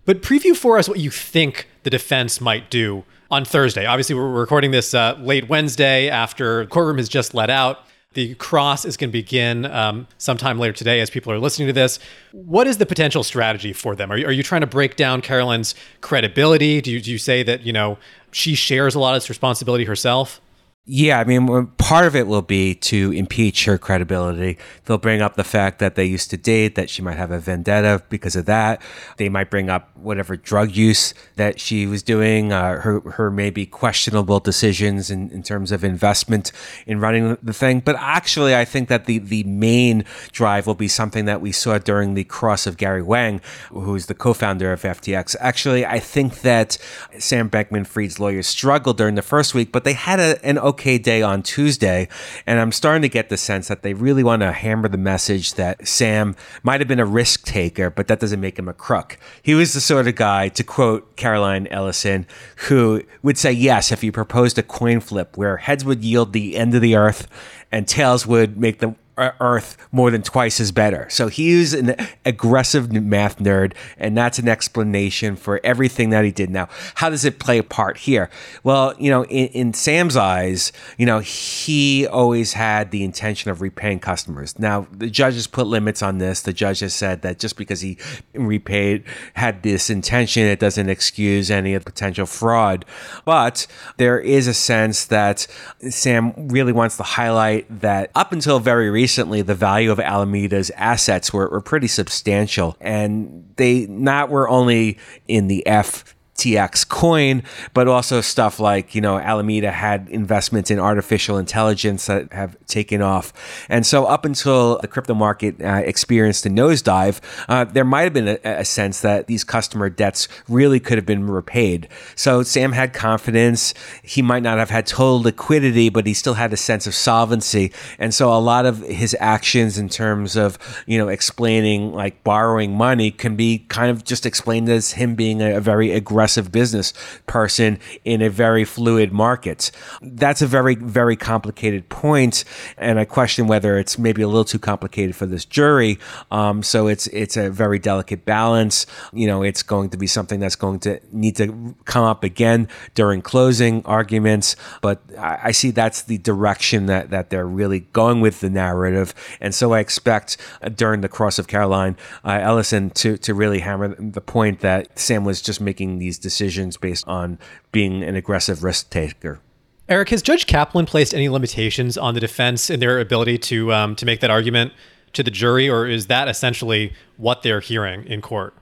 But 0.04 0.22
preview 0.22 0.54
for 0.56 0.78
us 0.78 0.88
what 0.88 1.00
you 1.00 1.10
think 1.10 1.66
the 1.82 1.90
defense 1.90 2.40
might 2.40 2.70
do 2.70 3.04
on 3.32 3.44
Thursday. 3.44 3.86
Obviously, 3.86 4.14
we're 4.14 4.30
recording 4.30 4.70
this 4.70 4.94
uh, 4.94 5.16
late 5.20 5.48
Wednesday 5.48 6.08
after 6.08 6.66
courtroom 6.66 6.98
has 6.98 7.08
just 7.08 7.34
let 7.34 7.50
out. 7.50 7.80
The 8.12 8.34
cross 8.34 8.84
is 8.84 8.96
going 8.96 9.10
to 9.10 9.12
begin 9.12 9.66
um, 9.66 10.08
sometime 10.18 10.58
later 10.58 10.72
today 10.72 10.98
as 11.00 11.10
people 11.10 11.32
are 11.32 11.38
listening 11.38 11.68
to 11.68 11.72
this. 11.72 12.00
What 12.32 12.66
is 12.66 12.78
the 12.78 12.86
potential 12.86 13.22
strategy 13.22 13.72
for 13.72 13.94
them? 13.94 14.10
Are 14.10 14.16
you, 14.16 14.26
are 14.26 14.32
you 14.32 14.42
trying 14.42 14.62
to 14.62 14.66
break 14.66 14.96
down 14.96 15.22
Caroline's 15.22 15.76
credibility? 16.00 16.80
Do 16.80 16.90
you, 16.90 17.00
do 17.00 17.12
you 17.12 17.18
say 17.18 17.44
that, 17.44 17.62
you 17.62 17.72
know, 17.72 17.98
she 18.32 18.56
shares 18.56 18.96
a 18.96 18.98
lot 18.98 19.14
of 19.14 19.22
this 19.22 19.28
responsibility 19.28 19.84
herself? 19.84 20.40
Yeah, 20.86 21.20
I 21.20 21.24
mean, 21.24 21.66
part 21.76 22.06
of 22.06 22.16
it 22.16 22.26
will 22.26 22.42
be 22.42 22.74
to 22.74 23.12
impeach 23.12 23.66
her 23.66 23.78
credibility. 23.78 24.58
They'll 24.86 24.98
bring 24.98 25.20
up 25.20 25.36
the 25.36 25.44
fact 25.44 25.78
that 25.78 25.94
they 25.94 26.06
used 26.06 26.30
to 26.30 26.36
date, 26.36 26.74
that 26.74 26.90
she 26.90 27.00
might 27.00 27.16
have 27.18 27.30
a 27.30 27.38
vendetta 27.38 28.02
because 28.08 28.34
of 28.34 28.46
that. 28.46 28.82
They 29.16 29.28
might 29.28 29.50
bring 29.50 29.68
up 29.68 29.94
whatever 29.94 30.36
drug 30.36 30.74
use 30.74 31.14
that 31.36 31.60
she 31.60 31.86
was 31.86 32.02
doing, 32.02 32.52
uh, 32.52 32.80
her 32.80 33.00
her 33.00 33.30
maybe 33.30 33.66
questionable 33.66 34.40
decisions 34.40 35.10
in, 35.10 35.30
in 35.30 35.44
terms 35.44 35.70
of 35.70 35.84
investment 35.84 36.50
in 36.86 36.98
running 36.98 37.36
the 37.40 37.52
thing. 37.52 37.80
But 37.80 37.96
actually, 37.98 38.56
I 38.56 38.64
think 38.64 38.88
that 38.88 39.04
the 39.04 39.18
the 39.18 39.44
main 39.44 40.04
drive 40.32 40.66
will 40.66 40.74
be 40.74 40.88
something 40.88 41.26
that 41.26 41.40
we 41.40 41.52
saw 41.52 41.78
during 41.78 42.14
the 42.14 42.24
cross 42.24 42.66
of 42.66 42.78
Gary 42.78 43.02
Wang, 43.02 43.42
who's 43.68 44.06
the 44.06 44.14
co-founder 44.14 44.72
of 44.72 44.82
FTX. 44.82 45.36
Actually, 45.40 45.86
I 45.86 46.00
think 46.00 46.40
that 46.40 46.78
Sam 47.18 47.48
Bankman-Fried's 47.48 48.18
lawyers 48.18 48.48
struggled 48.48 48.96
during 48.96 49.14
the 49.14 49.22
first 49.22 49.54
week, 49.54 49.70
but 49.70 49.84
they 49.84 49.92
had 49.92 50.18
a, 50.18 50.44
an 50.44 50.58
okay 50.58 50.79
day 50.80 51.22
on 51.22 51.42
Tuesday, 51.42 52.08
and 52.46 52.58
I'm 52.58 52.72
starting 52.72 53.02
to 53.02 53.08
get 53.08 53.28
the 53.28 53.36
sense 53.36 53.68
that 53.68 53.82
they 53.82 53.94
really 53.94 54.24
want 54.24 54.42
to 54.42 54.52
hammer 54.52 54.88
the 54.88 54.98
message 54.98 55.54
that 55.54 55.86
Sam 55.86 56.34
might 56.62 56.80
have 56.80 56.88
been 56.88 57.00
a 57.00 57.04
risk 57.04 57.44
taker, 57.44 57.90
but 57.90 58.08
that 58.08 58.20
doesn't 58.20 58.40
make 58.40 58.58
him 58.58 58.68
a 58.68 58.72
crook. 58.72 59.18
He 59.42 59.54
was 59.54 59.74
the 59.74 59.80
sort 59.80 60.08
of 60.08 60.16
guy, 60.16 60.48
to 60.48 60.64
quote 60.64 61.16
Caroline 61.16 61.66
Ellison, 61.68 62.26
who 62.68 63.02
would 63.22 63.38
say 63.38 63.52
yes 63.52 63.92
if 63.92 64.02
you 64.02 64.12
proposed 64.12 64.58
a 64.58 64.62
coin 64.62 65.00
flip 65.00 65.36
where 65.36 65.58
heads 65.58 65.84
would 65.84 66.02
yield 66.02 66.32
the 66.32 66.56
end 66.56 66.74
of 66.74 66.82
the 66.82 66.96
earth 66.96 67.28
and 67.72 67.86
tails 67.86 68.26
would 68.26 68.58
make 68.58 68.78
the 68.78 68.94
Earth 69.40 69.76
more 69.92 70.10
than 70.10 70.22
twice 70.22 70.60
as 70.60 70.72
better. 70.72 71.08
So 71.10 71.28
he's 71.28 71.74
an 71.74 71.96
aggressive 72.24 72.92
math 72.92 73.38
nerd, 73.38 73.74
and 73.98 74.16
that's 74.16 74.38
an 74.38 74.48
explanation 74.48 75.36
for 75.36 75.60
everything 75.64 76.10
that 76.10 76.24
he 76.24 76.30
did. 76.30 76.50
Now, 76.50 76.68
how 76.96 77.10
does 77.10 77.24
it 77.24 77.38
play 77.38 77.58
a 77.58 77.62
part 77.62 77.98
here? 77.98 78.30
Well, 78.62 78.94
you 78.98 79.10
know, 79.10 79.24
in, 79.26 79.48
in 79.48 79.74
Sam's 79.74 80.16
eyes, 80.16 80.72
you 80.96 81.06
know, 81.06 81.20
he 81.20 82.06
always 82.06 82.54
had 82.54 82.90
the 82.90 83.04
intention 83.04 83.50
of 83.50 83.60
repaying 83.60 84.00
customers. 84.00 84.58
Now, 84.58 84.86
the 84.90 85.10
judges 85.10 85.46
put 85.46 85.66
limits 85.66 86.02
on 86.02 86.18
this. 86.18 86.42
The 86.42 86.52
judge 86.52 86.80
has 86.80 86.94
said 86.94 87.22
that 87.22 87.38
just 87.38 87.56
because 87.56 87.80
he 87.80 87.98
repaid, 88.34 89.04
had 89.34 89.62
this 89.62 89.90
intention, 89.90 90.44
it 90.44 90.60
doesn't 90.60 90.88
excuse 90.88 91.50
any 91.50 91.74
of 91.74 91.84
the 91.84 91.90
potential 91.90 92.26
fraud. 92.26 92.84
But 93.24 93.66
there 93.96 94.18
is 94.18 94.46
a 94.46 94.54
sense 94.54 95.04
that 95.06 95.46
Sam 95.88 96.32
really 96.48 96.72
wants 96.72 96.96
to 96.96 97.02
highlight 97.02 97.80
that 97.80 98.10
up 98.14 98.32
until 98.32 98.58
very 98.58 98.90
recently, 98.90 99.09
the 99.42 99.54
value 99.54 99.90
of 99.90 99.98
Alameda's 99.98 100.70
assets 100.76 101.32
were, 101.32 101.48
were 101.48 101.60
pretty 101.60 101.88
substantial. 101.88 102.76
And 102.80 103.52
they 103.56 103.86
not 103.86 104.30
were 104.30 104.48
only 104.48 104.98
in 105.28 105.48
the 105.48 105.66
F. 105.66 106.14
TX 106.40 106.88
coin, 106.88 107.42
but 107.74 107.86
also 107.86 108.22
stuff 108.22 108.58
like, 108.58 108.94
you 108.94 109.00
know, 109.00 109.18
Alameda 109.18 109.70
had 109.70 110.08
investments 110.08 110.70
in 110.70 110.78
artificial 110.78 111.36
intelligence 111.36 112.06
that 112.06 112.32
have 112.32 112.56
taken 112.66 113.02
off. 113.02 113.32
And 113.68 113.86
so, 113.86 114.06
up 114.06 114.24
until 114.24 114.78
the 114.78 114.88
crypto 114.88 115.14
market 115.14 115.60
uh, 115.60 115.82
experienced 115.84 116.46
a 116.46 116.48
nosedive, 116.48 117.20
uh, 117.48 117.64
there 117.64 117.84
might 117.84 118.02
have 118.02 118.14
been 118.14 118.28
a, 118.28 118.38
a 118.44 118.64
sense 118.64 119.02
that 119.02 119.26
these 119.26 119.44
customer 119.44 119.90
debts 119.90 120.28
really 120.48 120.80
could 120.80 120.96
have 120.96 121.06
been 121.06 121.26
repaid. 121.28 121.88
So, 122.16 122.42
Sam 122.42 122.72
had 122.72 122.94
confidence. 122.94 123.74
He 124.02 124.22
might 124.22 124.42
not 124.42 124.56
have 124.56 124.70
had 124.70 124.86
total 124.86 125.20
liquidity, 125.20 125.90
but 125.90 126.06
he 126.06 126.14
still 126.14 126.34
had 126.34 126.52
a 126.54 126.56
sense 126.56 126.86
of 126.86 126.94
solvency. 126.94 127.70
And 127.98 128.14
so, 128.14 128.32
a 128.32 128.40
lot 128.40 128.64
of 128.64 128.80
his 128.80 129.14
actions 129.20 129.76
in 129.76 129.90
terms 129.90 130.36
of, 130.36 130.58
you 130.86 130.96
know, 130.96 131.08
explaining 131.08 131.92
like 131.92 132.24
borrowing 132.24 132.74
money 132.74 133.10
can 133.10 133.36
be 133.36 133.66
kind 133.68 133.90
of 133.90 134.04
just 134.04 134.24
explained 134.24 134.70
as 134.70 134.92
him 134.92 135.14
being 135.14 135.42
a, 135.42 135.56
a 135.56 135.60
very 135.60 135.92
aggressive 135.92 136.29
business 136.36 136.92
person 137.26 137.78
in 138.04 138.22
a 138.22 138.30
very 138.30 138.64
fluid 138.64 139.12
market. 139.12 139.70
That's 140.02 140.42
a 140.42 140.46
very, 140.46 140.74
very 140.74 141.16
complicated 141.16 141.88
point, 141.88 142.44
and 142.76 142.98
I 142.98 143.04
question 143.04 143.46
whether 143.46 143.78
it's 143.78 143.98
maybe 143.98 144.22
a 144.22 144.28
little 144.28 144.44
too 144.44 144.58
complicated 144.58 145.16
for 145.16 145.26
this 145.26 145.44
jury. 145.44 145.98
Um, 146.30 146.62
so 146.62 146.86
it's 146.86 147.06
it's 147.08 147.36
a 147.36 147.50
very 147.50 147.78
delicate 147.78 148.24
balance. 148.24 148.86
You 149.12 149.26
know, 149.26 149.42
it's 149.42 149.62
going 149.62 149.90
to 149.90 149.96
be 149.96 150.06
something 150.06 150.40
that's 150.40 150.56
going 150.56 150.80
to 150.80 151.00
need 151.12 151.36
to 151.36 151.74
come 151.84 152.04
up 152.04 152.24
again 152.24 152.68
during 152.94 153.22
closing 153.22 153.84
arguments. 153.84 154.56
But 154.80 155.00
I, 155.18 155.38
I 155.44 155.50
see 155.52 155.70
that's 155.70 156.02
the 156.02 156.18
direction 156.18 156.86
that 156.86 157.10
that 157.10 157.30
they're 157.30 157.46
really 157.46 157.80
going 157.92 158.20
with 158.20 158.40
the 158.40 158.50
narrative, 158.50 159.14
and 159.40 159.54
so 159.54 159.72
I 159.72 159.80
expect 159.80 160.36
uh, 160.62 160.68
during 160.68 161.00
the 161.00 161.08
cross 161.08 161.38
of 161.38 161.46
Caroline 161.46 161.96
uh, 162.24 162.38
Ellison 162.40 162.90
to 162.90 163.16
to 163.18 163.34
really 163.34 163.60
hammer 163.60 163.94
the 163.98 164.20
point 164.20 164.60
that 164.60 164.98
Sam 164.98 165.24
was 165.24 165.42
just 165.42 165.60
making 165.60 165.98
these 165.98 166.09
decisions 166.18 166.76
based 166.76 167.06
on 167.06 167.38
being 167.72 168.02
an 168.02 168.16
aggressive 168.16 168.62
risk 168.62 168.90
taker. 168.90 169.40
Eriq, 169.88 170.10
has 170.10 170.22
Judge 170.22 170.46
Kaplan 170.46 170.86
placed 170.86 171.14
any 171.14 171.28
limitations 171.28 171.98
on 171.98 172.14
the 172.14 172.20
defense 172.20 172.70
in 172.70 172.78
their 172.78 173.00
ability 173.00 173.38
to 173.38 173.72
um, 173.72 173.96
to 173.96 174.06
make 174.06 174.20
that 174.20 174.30
argument 174.30 174.72
to 175.14 175.22
the 175.22 175.30
jury, 175.30 175.68
or 175.68 175.86
is 175.86 176.06
that 176.06 176.28
essentially 176.28 176.92
what 177.16 177.42
they're 177.42 177.60
hearing 177.60 178.06
in 178.06 178.20
court? 178.20 178.54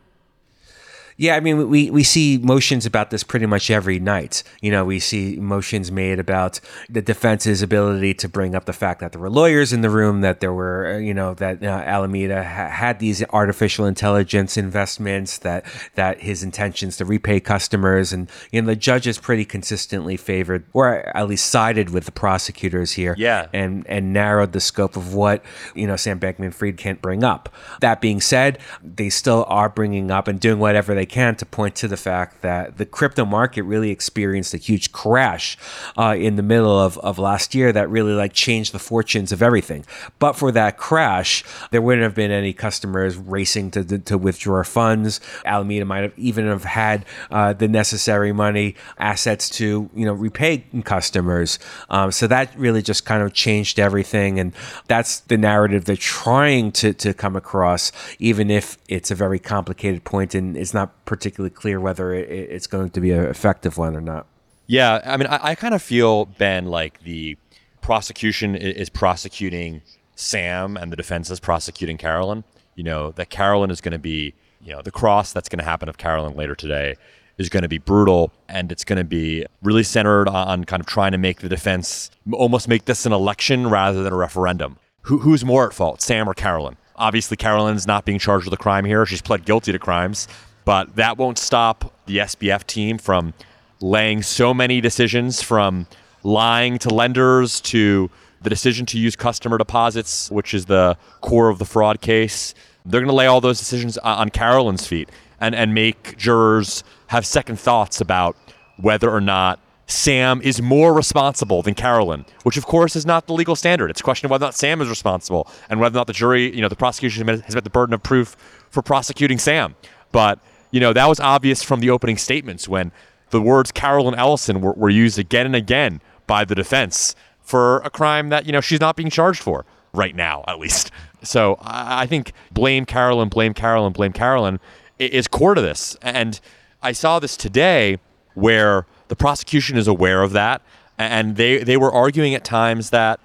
Yeah, 1.21 1.35
I 1.35 1.41
mean, 1.41 1.69
we, 1.69 1.91
we 1.91 2.05
see 2.05 2.39
motions 2.41 2.87
about 2.87 3.11
this 3.11 3.25
pretty 3.25 3.47
much 3.47 3.71
every 3.73 3.99
night. 3.99 4.45
You 4.63 4.71
know, 4.71 4.85
we 4.85 5.01
see 5.01 5.35
motions 5.37 5.91
made 5.91 6.21
about 6.21 6.61
the 6.89 7.03
defense's 7.03 7.61
ability 7.61 8.15
to 8.15 8.29
bring 8.29 8.55
up 8.55 8.67
the 8.67 8.73
fact 8.73 9.01
that 9.01 9.11
there 9.11 9.21
were 9.21 9.29
lawyers 9.29 9.73
in 9.73 9.81
the 9.81 9.91
room, 9.91 10.21
that 10.21 10.39
there 10.39 10.53
were, 10.53 10.95
uh, 10.95 10.99
you 10.99 11.13
know, 11.13 11.35
that 11.35 11.61
uh, 11.61 11.67
Alameda 11.67 12.45
ha- 12.45 12.69
had 12.69 13.01
these 13.01 13.25
artificial 13.31 13.85
intelligence 13.85 14.57
investments, 14.57 15.39
that 15.39 15.65
that 15.97 16.21
his 16.21 16.45
intentions 16.45 16.97
to 16.99 17.05
repay 17.05 17.41
customers, 17.41 18.13
and 18.13 18.31
you 18.53 18.63
know, 18.63 18.69
the 18.69 18.77
judges 18.77 19.19
pretty 19.19 19.45
consistently 19.45 20.17
favored, 20.17 20.65
or 20.73 21.05
at 21.17 21.27
least 21.27 21.47
sided 21.47 21.91
with 21.91 22.05
the 22.05 22.13
prosecutors 22.13 22.93
here, 22.93 23.17
Yeah. 23.19 23.49
and 23.53 23.85
and 23.89 24.13
narrowed 24.13 24.53
the 24.53 24.61
scope 24.61 24.97
of 24.97 25.15
what 25.15 25.45
you 25.75 25.89
know 25.89 25.97
Sam 25.97 26.21
Bankman-Fried 26.21 26.77
can't 26.77 27.03
bring 27.03 27.25
up. 27.25 27.49
That 27.81 28.01
being 28.01 28.21
said, 28.21 28.61
they 28.85 29.11
still 29.11 29.45
are 29.49 29.69
bringing 29.69 30.13
up 30.13 30.29
and 30.29 30.39
doing 30.39 30.61
whatever 30.61 30.95
they 30.95 31.08
can 31.09 31.37
to 31.37 31.47
point 31.47 31.75
to 31.77 31.89
the 31.89 31.97
fact 31.97 32.43
that 32.43 32.79
the 32.79 32.87
crypto 32.87 33.25
market 33.25 33.63
really 33.63 33.91
experienced 33.91 34.55
a 34.55 34.59
huge 34.59 34.93
crash 34.93 35.57
uh, 35.97 36.15
in 36.19 36.37
the 36.37 36.43
middle 36.43 36.79
of, 36.79 36.99
of 36.99 37.19
last 37.19 37.55
year 37.55 37.73
that 37.73 37.89
really 37.91 38.13
like 38.13 38.33
changed 38.33 38.73
the 38.73 38.79
fortunes 38.79 39.33
of 39.33 39.43
everything. 39.43 39.85
But 40.19 40.35
for 40.35 40.53
that 40.53 40.77
crash, 40.77 41.45
there 41.71 41.83
wouldn't 41.83 42.03
have 42.03 42.15
been 42.15 42.31
any 42.31 42.53
customers 42.53 43.17
racing 43.17 43.71
to, 43.73 43.99
to 43.99 44.19
withdraw 44.19 44.63
funds. 44.65 45.21
Alameda 45.45 45.85
might 45.85 46.03
have 46.03 46.19
even 46.19 46.47
have 46.47 46.65
had 46.65 47.05
uh, 47.31 47.53
the 47.53 47.69
necessary 47.69 48.33
money, 48.33 48.75
assets 48.99 49.49
to 49.51 49.91
you 49.95 50.05
know 50.05 50.13
repay 50.13 50.65
customers. 50.85 51.59
Um, 51.91 52.13
so 52.13 52.27
that 52.27 52.57
really 52.57 52.83
just 52.83 53.05
kind 53.05 53.23
of 53.23 53.33
changed 53.33 53.79
everything, 53.79 54.39
and 54.39 54.53
that's 54.87 55.21
the 55.21 55.37
narrative 55.37 55.85
they're 55.85 55.97
trying 55.97 56.73
to 56.73 56.93
to 56.95 57.15
come 57.15 57.37
across, 57.37 57.93
even 58.19 58.51
if 58.51 58.79
it's 58.89 59.11
a 59.11 59.15
very 59.15 59.39
complicated 59.39 60.05
point 60.05 60.35
and 60.35 60.57
it's 60.57 60.75
not 60.75 60.98
particularly 61.09 61.49
clear 61.49 61.81
whether 61.81 62.13
it, 62.13 62.29
it's 62.29 62.67
going 62.67 62.91
to 62.91 63.01
be 63.01 63.13
an 63.13 63.25
effective 63.25 63.79
one 63.79 63.97
or 63.97 64.01
not. 64.01 64.27
Yeah, 64.67 65.01
I 65.07 65.17
mean, 65.17 65.27
I, 65.27 65.39
I 65.43 65.55
kind 65.55 65.75
of 65.75 65.81
feel 65.81 66.27
Ben 66.27 66.67
like 66.67 67.03
the 67.03 67.39
prosecution 67.81 68.55
is 68.55 68.91
prosecuting 68.91 69.81
Sam 70.17 70.77
and 70.77 70.93
the 70.93 70.97
defense 70.97 71.31
is 71.31 71.41
prosecuting 71.41 71.97
Caroline. 71.97 72.45
You 72.75 72.85
know 72.85 73.13
that 73.13 73.31
Caroline 73.31 73.71
is 73.71 73.81
going 73.81 73.93
to 73.93 73.99
be, 73.99 74.35
you 74.63 74.75
know, 74.75 74.83
the 74.83 74.91
cross 74.91 75.33
that's 75.33 75.49
going 75.49 75.61
to 75.61 75.65
happen 75.65 75.89
of 75.89 75.97
Caroline 75.97 76.37
later 76.37 76.55
today 76.55 76.97
is 77.39 77.49
going 77.49 77.63
to 77.63 77.69
be 77.69 77.79
brutal 77.79 78.31
and 78.47 78.71
it's 78.71 78.85
going 78.85 78.99
to 78.99 79.05
be 79.05 79.47
really 79.63 79.83
centered 79.83 80.29
on 80.29 80.65
kind 80.65 80.81
of 80.81 80.87
trying 80.87 81.13
to 81.13 81.19
make 81.19 81.41
the 81.41 81.49
defense 81.49 82.11
almost 82.33 82.69
make 82.69 82.85
this 82.85 83.07
an 83.07 83.13
election 83.13 83.71
rather 83.71 84.03
than 84.03 84.13
a 84.13 84.17
referendum. 84.17 84.77
Who, 85.03 85.19
who's 85.19 85.43
more 85.43 85.67
at 85.67 85.73
fault, 85.73 86.03
Sam 86.03 86.29
or 86.29 86.35
Caroline? 86.35 86.77
Obviously, 86.97 87.37
Caroline's 87.37 87.87
not 87.87 88.05
being 88.05 88.19
charged 88.19 88.45
with 88.45 88.53
a 88.53 88.59
crime 88.59 88.85
here. 88.85 89.07
She's 89.07 89.23
pled 89.23 89.45
guilty 89.45 89.73
to 89.73 89.79
crimes, 89.79 90.27
but 90.69 90.97
that 90.97 91.17
won't 91.17 91.39
stop 91.39 91.95
the 92.05 92.19
SBF 92.19 92.67
team 92.67 92.99
from 92.99 93.33
laying 93.81 94.21
so 94.21 94.53
many 94.53 94.83
decisions 94.83 95.41
from 95.41 95.87
lying 96.23 96.79
to 96.79 96.91
lenders 96.91 97.63
to 97.63 98.11
the 98.43 98.51
decision 98.51 98.85
to 98.85 98.99
use 98.99 99.17
customer 99.17 99.57
deposits, 99.57 100.31
which 100.31 100.53
is 100.53 100.67
the 100.67 100.99
core 101.23 101.49
of 101.49 101.59
the 101.59 101.65
fraud 101.65 102.03
case. 102.03 102.53
They're 102.85 103.01
going 103.01 103.09
to 103.09 103.15
lay 103.15 103.25
all 103.27 103.41
those 103.41 103.59
decisions 103.59 103.97
on 103.97 104.29
Caroline's 104.29 104.87
feet 104.87 105.09
and, 105.41 105.55
and 105.55 105.73
make 105.73 106.19
jurors 106.19 106.85
have 107.07 107.25
second 107.25 107.59
thoughts 107.59 108.03
about 108.03 108.37
whether 108.77 109.11
or 109.11 109.23
not 109.23 109.61
Sam 109.87 110.43
is 110.43 110.61
more 110.61 110.93
responsible 110.93 111.63
than 111.63 111.77
Caroline, 111.77 112.27
which 112.43 112.59
of 112.59 112.67
course 112.67 112.95
is 112.95 113.07
not 113.07 113.27
the 113.27 113.33
legal 113.33 113.57
standard. 113.57 113.89
It's 113.89 114.01
a 114.01 114.05
question 114.05 114.27
of 114.27 114.31
whether 114.33 114.45
or 114.45 114.49
not 114.49 114.55
Sam 114.55 114.83
is 114.83 114.91
responsible 114.91 115.51
and 115.71 115.81
whether 115.81 115.97
or 115.97 116.01
not 116.01 116.09
the 116.09 116.13
jury, 116.13 116.55
you 116.55 116.61
know, 116.61 116.69
the 116.69 116.77
prosecution 116.77 117.27
has 117.27 117.55
met 117.55 117.65
the 117.65 117.71
burden 117.71 117.95
of 117.95 118.03
proof 118.03 118.37
for 118.69 118.83
prosecuting 118.83 119.39
Sam. 119.39 119.75
But, 120.13 120.41
you 120.71 120.81
know, 120.81 120.93
that 120.93 121.09
was 121.09 121.21
obvious 121.21 121.63
from 121.63 121.81
the 121.81 121.91
opening 121.91 122.17
statements 122.17 122.69
when 122.69 122.93
the 123.31 123.41
words 123.41 123.73
Caroline 123.73 124.15
Ellison 124.15 124.61
were, 124.61 124.73
were 124.73 124.91
used 124.91 125.19
again 125.19 125.47
and 125.47 125.57
again 125.57 126.01
by 126.27 126.45
the 126.45 126.55
defense 126.55 127.15
for 127.41 127.79
a 127.79 127.91
crime 127.91 128.29
that, 128.29 128.47
you 128.47 128.53
know, 128.53 128.61
she's 128.61 128.81
not 128.81 128.97
being 128.97 129.11
charged 129.11 129.43
for 129.43 129.65
right 129.93 130.15
now, 130.15 130.45
at 130.47 130.59
least. 130.59 130.91
So 131.23 131.59
I 131.61 132.07
think 132.07 132.33
blame 132.53 132.85
Caroline, 132.85 133.29
blame 133.29 133.55
Caroline, 133.55 133.93
blame 133.93 134.13
Caroline 134.13 134.61
is 134.99 135.29
core 135.29 135.55
to 135.55 135.61
this. 135.61 135.97
And 136.03 136.41
I 136.83 136.93
saw 136.93 137.19
this 137.19 137.37
today 137.37 137.99
where 138.35 138.87
the 139.09 139.17
prosecution 139.17 139.77
is 139.77 139.89
aware 139.89 140.23
of 140.23 140.33
that. 140.33 140.63
And 140.99 141.37
they, 141.37 141.59
they 141.59 141.77
were 141.77 141.93
arguing 141.93 142.35
at 142.35 142.45
times 142.45 142.91
that, 142.91 143.21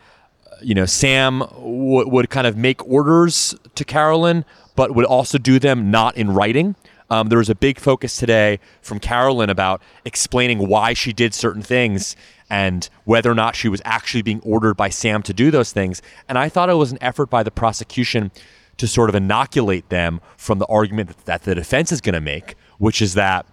uh, 0.50 0.56
you 0.62 0.76
know, 0.76 0.86
Sam 0.86 1.40
w- 1.40 2.08
would 2.08 2.30
kind 2.30 2.48
of 2.48 2.56
make 2.56 2.86
orders 2.88 3.56
to 3.76 3.84
Caroline, 3.84 4.46
but 4.76 4.96
would 4.96 5.06
also 5.06 5.38
do 5.38 5.60
them 5.60 5.92
not 5.92 6.16
in 6.16 6.32
writing. 6.32 6.76
Um, 7.10 7.30
there 7.30 7.38
was 7.38 7.50
a 7.50 7.56
big 7.56 7.80
focus 7.80 8.18
today 8.18 8.60
from 8.82 9.00
Caroline 9.00 9.50
about 9.50 9.82
explaining 10.06 10.68
why 10.68 10.94
she 10.94 11.14
did 11.14 11.34
certain 11.34 11.62
things 11.62 12.16
and 12.50 12.90
whether 13.06 13.32
or 13.32 13.36
not 13.36 13.56
she 13.56 13.70
was 13.70 13.82
actually 13.86 14.22
being 14.22 14.42
ordered 14.42 14.76
by 14.76 14.90
Sam 14.90 15.24
to 15.24 15.34
do 15.34 15.52
those 15.52 15.72
things. 15.72 16.02
And 16.28 16.38
I 16.38 16.50
thought 16.50 16.70
it 16.70 16.76
was 16.76 16.92
an 16.92 16.98
effort 17.02 17.30
by 17.30 17.44
the 17.44 17.52
prosecution 17.52 18.32
to 18.78 18.88
sort 18.88 19.10
of 19.10 19.16
inoculate 19.16 19.90
them 19.90 20.22
from 20.38 20.60
the 20.60 20.66
argument 20.66 21.10
that, 21.10 21.26
that 21.26 21.44
the 21.44 21.56
defense 21.56 21.92
is 21.92 22.02
going 22.02 22.14
to 22.14 22.22
make, 22.22 22.56
which 22.78 23.02
is 23.02 23.14
that 23.14 23.46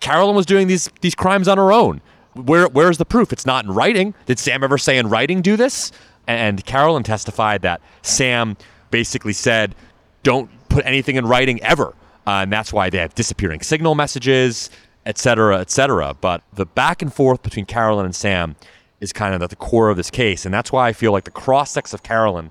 Caroline 0.00 0.36
was 0.36 0.46
doing 0.46 0.68
these 0.68 0.88
these 1.00 1.14
crimes 1.14 1.48
on 1.48 1.58
her 1.58 1.72
own. 1.72 2.00
Where 2.34 2.68
where's 2.68 2.98
the 2.98 3.04
proof? 3.04 3.32
It's 3.32 3.46
not 3.46 3.64
in 3.64 3.72
writing. 3.72 4.14
Did 4.26 4.38
Sam 4.38 4.62
ever 4.62 4.78
say 4.78 4.98
in 4.98 5.08
writing 5.08 5.42
do 5.42 5.56
this? 5.56 5.92
And 6.26 6.64
Caroline 6.64 7.02
testified 7.02 7.62
that 7.62 7.80
Sam 8.02 8.56
basically 8.90 9.32
said, 9.32 9.74
"Don't 10.22 10.50
put 10.68 10.84
anything 10.86 11.16
in 11.16 11.26
writing 11.26 11.60
ever." 11.62 11.94
Uh, 12.28 12.42
and 12.42 12.52
that's 12.52 12.74
why 12.74 12.90
they 12.90 12.98
have 12.98 13.14
disappearing 13.14 13.62
signal 13.62 13.94
messages, 13.94 14.68
et 15.06 15.16
cetera, 15.16 15.60
et 15.60 15.70
cetera. 15.70 16.14
But 16.20 16.42
the 16.52 16.66
back 16.66 17.00
and 17.00 17.10
forth 17.10 17.42
between 17.42 17.64
Caroline 17.64 18.04
and 18.04 18.14
Sam 18.14 18.54
is 19.00 19.14
kind 19.14 19.34
of 19.34 19.40
at 19.40 19.48
the 19.48 19.56
core 19.56 19.88
of 19.88 19.96
this 19.96 20.10
case. 20.10 20.44
And 20.44 20.52
that's 20.52 20.70
why 20.70 20.88
I 20.88 20.92
feel 20.92 21.10
like 21.10 21.24
the 21.24 21.30
cross-ex 21.30 21.94
of 21.94 22.02
Caroline 22.02 22.50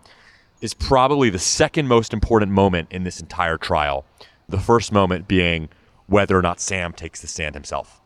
is 0.61 0.73
probably 0.73 1.29
the 1.29 1.37
second 1.37 1.87
most 1.87 2.11
important 2.11 2.51
moment 2.51 2.87
in 2.91 3.03
this 3.03 3.19
entire 3.19 3.59
trial. 3.59 4.03
The 4.49 4.57
first 4.57 4.91
moment 4.91 5.27
being 5.27 5.69
whether 6.07 6.35
or 6.35 6.41
not 6.41 6.59
Sam 6.59 6.91
takes 6.91 7.21
the 7.21 7.27
stand 7.27 7.53
himself. 7.53 8.01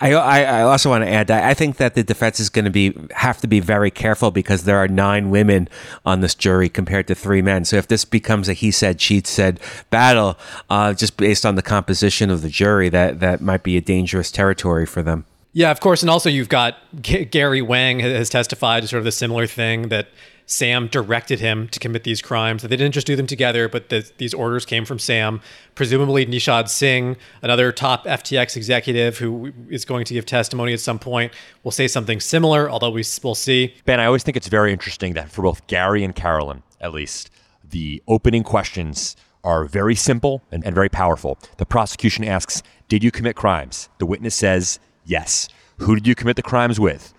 I, 0.00 0.14
I 0.14 0.62
also 0.62 0.90
want 0.90 1.04
to 1.04 1.10
add 1.10 1.30
I 1.30 1.54
think 1.54 1.76
that 1.76 1.94
the 1.94 2.02
defense 2.02 2.40
is 2.40 2.48
going 2.48 2.64
to 2.64 2.70
be 2.70 2.94
have 3.12 3.40
to 3.40 3.46
be 3.46 3.60
very 3.60 3.90
careful 3.90 4.30
because 4.30 4.64
there 4.64 4.78
are 4.78 4.88
nine 4.88 5.30
women 5.30 5.68
on 6.04 6.20
this 6.20 6.34
jury 6.34 6.68
compared 6.68 7.06
to 7.08 7.14
three 7.14 7.42
men. 7.42 7.64
So 7.64 7.76
if 7.76 7.88
this 7.88 8.04
becomes 8.04 8.48
a 8.48 8.52
he 8.52 8.70
said 8.70 9.00
she 9.00 9.22
said 9.24 9.60
battle, 9.90 10.38
uh, 10.68 10.94
just 10.94 11.16
based 11.16 11.46
on 11.46 11.54
the 11.54 11.62
composition 11.62 12.30
of 12.30 12.42
the 12.42 12.48
jury, 12.48 12.88
that 12.88 13.20
that 13.20 13.40
might 13.40 13.62
be 13.62 13.76
a 13.76 13.80
dangerous 13.80 14.30
territory 14.30 14.86
for 14.86 15.02
them. 15.02 15.24
Yeah, 15.52 15.70
of 15.70 15.80
course, 15.80 16.02
and 16.02 16.10
also 16.10 16.28
you've 16.28 16.48
got 16.48 16.76
G- 17.02 17.24
Gary 17.24 17.60
Wang 17.60 17.98
has 18.00 18.28
testified 18.28 18.82
to 18.82 18.88
sort 18.88 18.98
of 18.98 19.04
the 19.04 19.12
similar 19.12 19.46
thing 19.46 19.88
that 19.88 20.08
Sam 20.50 20.88
directed 20.88 21.38
him 21.38 21.68
to 21.68 21.78
commit 21.78 22.02
these 22.02 22.20
crimes. 22.20 22.62
That 22.62 22.68
they 22.68 22.76
didn't 22.76 22.94
just 22.94 23.06
do 23.06 23.14
them 23.14 23.28
together, 23.28 23.68
but 23.68 23.88
these 24.18 24.34
orders 24.34 24.66
came 24.66 24.84
from 24.84 24.98
Sam. 24.98 25.40
Presumably, 25.76 26.26
Nishad 26.26 26.68
Singh, 26.68 27.16
another 27.40 27.70
top 27.70 28.04
FTX 28.04 28.56
executive 28.56 29.18
who 29.18 29.52
is 29.68 29.84
going 29.84 30.04
to 30.06 30.14
give 30.14 30.26
testimony 30.26 30.72
at 30.72 30.80
some 30.80 30.98
point, 30.98 31.32
will 31.62 31.70
say 31.70 31.86
something 31.86 32.18
similar, 32.18 32.68
although 32.68 32.90
we 32.90 33.04
will 33.22 33.36
see. 33.36 33.76
Ben, 33.84 34.00
I 34.00 34.06
always 34.06 34.24
think 34.24 34.36
it's 34.36 34.48
very 34.48 34.72
interesting 34.72 35.14
that 35.14 35.30
for 35.30 35.42
both 35.42 35.64
Gary 35.68 36.02
and 36.02 36.16
Caroline, 36.16 36.64
at 36.80 36.92
least, 36.92 37.30
the 37.62 38.02
opening 38.08 38.42
questions 38.42 39.14
are 39.44 39.66
very 39.66 39.94
simple 39.94 40.42
and, 40.50 40.64
and 40.66 40.74
very 40.74 40.88
powerful. 40.88 41.38
The 41.58 41.66
prosecution 41.66 42.24
asks, 42.24 42.60
Did 42.88 43.04
you 43.04 43.12
commit 43.12 43.36
crimes? 43.36 43.88
The 43.98 44.06
witness 44.06 44.34
says, 44.34 44.80
Yes. 45.04 45.48
Who 45.78 45.94
did 45.94 46.08
you 46.08 46.16
commit 46.16 46.34
the 46.34 46.42
crimes 46.42 46.80
with? 46.80 47.14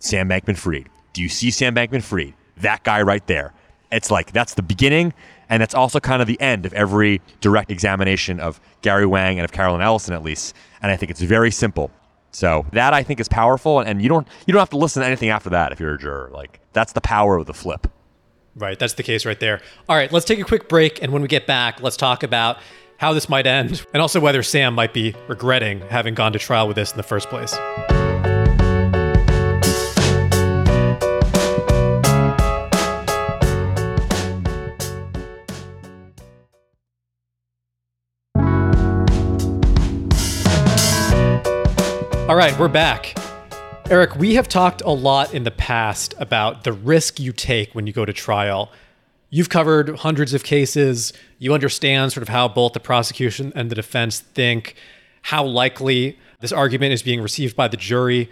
Sam 0.00 0.28
Bankman 0.28 0.58
Fried. 0.58 0.90
Do 1.14 1.22
you 1.22 1.30
see 1.30 1.50
Sam 1.50 1.74
Bankman 1.74 2.02
Fried? 2.02 2.34
That 2.58 2.84
guy 2.84 3.02
right 3.02 3.26
there. 3.26 3.52
It's 3.90 4.10
like 4.10 4.32
that's 4.32 4.54
the 4.54 4.62
beginning, 4.62 5.12
and 5.48 5.60
that's 5.60 5.74
also 5.74 6.00
kind 6.00 6.20
of 6.20 6.28
the 6.28 6.40
end 6.40 6.66
of 6.66 6.72
every 6.72 7.20
direct 7.40 7.70
examination 7.70 8.40
of 8.40 8.60
Gary 8.82 9.06
Wang 9.06 9.38
and 9.38 9.44
of 9.44 9.52
Caroline 9.52 9.80
Ellison, 9.80 10.14
at 10.14 10.22
least. 10.22 10.54
And 10.82 10.90
I 10.90 10.96
think 10.96 11.10
it's 11.10 11.20
very 11.20 11.50
simple. 11.50 11.90
So 12.30 12.66
that 12.72 12.92
I 12.92 13.04
think 13.04 13.20
is 13.20 13.28
powerful, 13.28 13.78
and 13.80 14.02
you 14.02 14.08
don't 14.08 14.26
you 14.46 14.52
don't 14.52 14.60
have 14.60 14.70
to 14.70 14.76
listen 14.76 15.02
to 15.02 15.06
anything 15.06 15.28
after 15.28 15.50
that 15.50 15.70
if 15.70 15.78
you're 15.78 15.94
a 15.94 15.98
juror. 15.98 16.30
Like 16.32 16.60
that's 16.72 16.92
the 16.92 17.00
power 17.00 17.36
of 17.36 17.46
the 17.46 17.54
flip. 17.54 17.86
Right, 18.56 18.78
that's 18.78 18.94
the 18.94 19.02
case 19.02 19.24
right 19.24 19.38
there. 19.38 19.60
All 19.88 19.96
right, 19.96 20.10
let's 20.12 20.26
take 20.26 20.38
a 20.40 20.44
quick 20.44 20.68
break, 20.68 21.02
and 21.02 21.12
when 21.12 21.22
we 21.22 21.28
get 21.28 21.46
back, 21.46 21.80
let's 21.80 21.96
talk 21.96 22.22
about 22.22 22.58
how 22.98 23.12
this 23.12 23.28
might 23.28 23.46
end, 23.46 23.84
and 23.92 24.00
also 24.00 24.20
whether 24.20 24.42
Sam 24.42 24.74
might 24.74 24.92
be 24.94 25.14
regretting 25.28 25.80
having 25.82 26.14
gone 26.14 26.32
to 26.32 26.38
trial 26.38 26.66
with 26.66 26.76
this 26.76 26.90
in 26.90 26.96
the 26.96 27.02
first 27.02 27.28
place. 27.28 27.54
All 42.34 42.40
right, 42.40 42.58
we're 42.58 42.66
back. 42.66 43.14
Eriq, 43.84 44.16
we 44.16 44.34
have 44.34 44.48
talked 44.48 44.82
a 44.84 44.90
lot 44.90 45.32
in 45.32 45.44
the 45.44 45.52
past 45.52 46.16
about 46.18 46.64
the 46.64 46.72
risk 46.72 47.20
you 47.20 47.30
take 47.30 47.72
when 47.76 47.86
you 47.86 47.92
go 47.92 48.04
to 48.04 48.12
trial. 48.12 48.72
You've 49.30 49.50
covered 49.50 49.98
hundreds 49.98 50.34
of 50.34 50.42
cases. 50.42 51.12
You 51.38 51.54
understand 51.54 52.12
sort 52.12 52.22
of 52.22 52.28
how 52.28 52.48
both 52.48 52.72
the 52.72 52.80
prosecution 52.80 53.52
and 53.54 53.70
the 53.70 53.76
defense 53.76 54.18
think, 54.18 54.74
how 55.22 55.44
likely 55.44 56.18
this 56.40 56.50
argument 56.50 56.92
is 56.92 57.04
being 57.04 57.20
received 57.20 57.54
by 57.54 57.68
the 57.68 57.76
jury. 57.76 58.28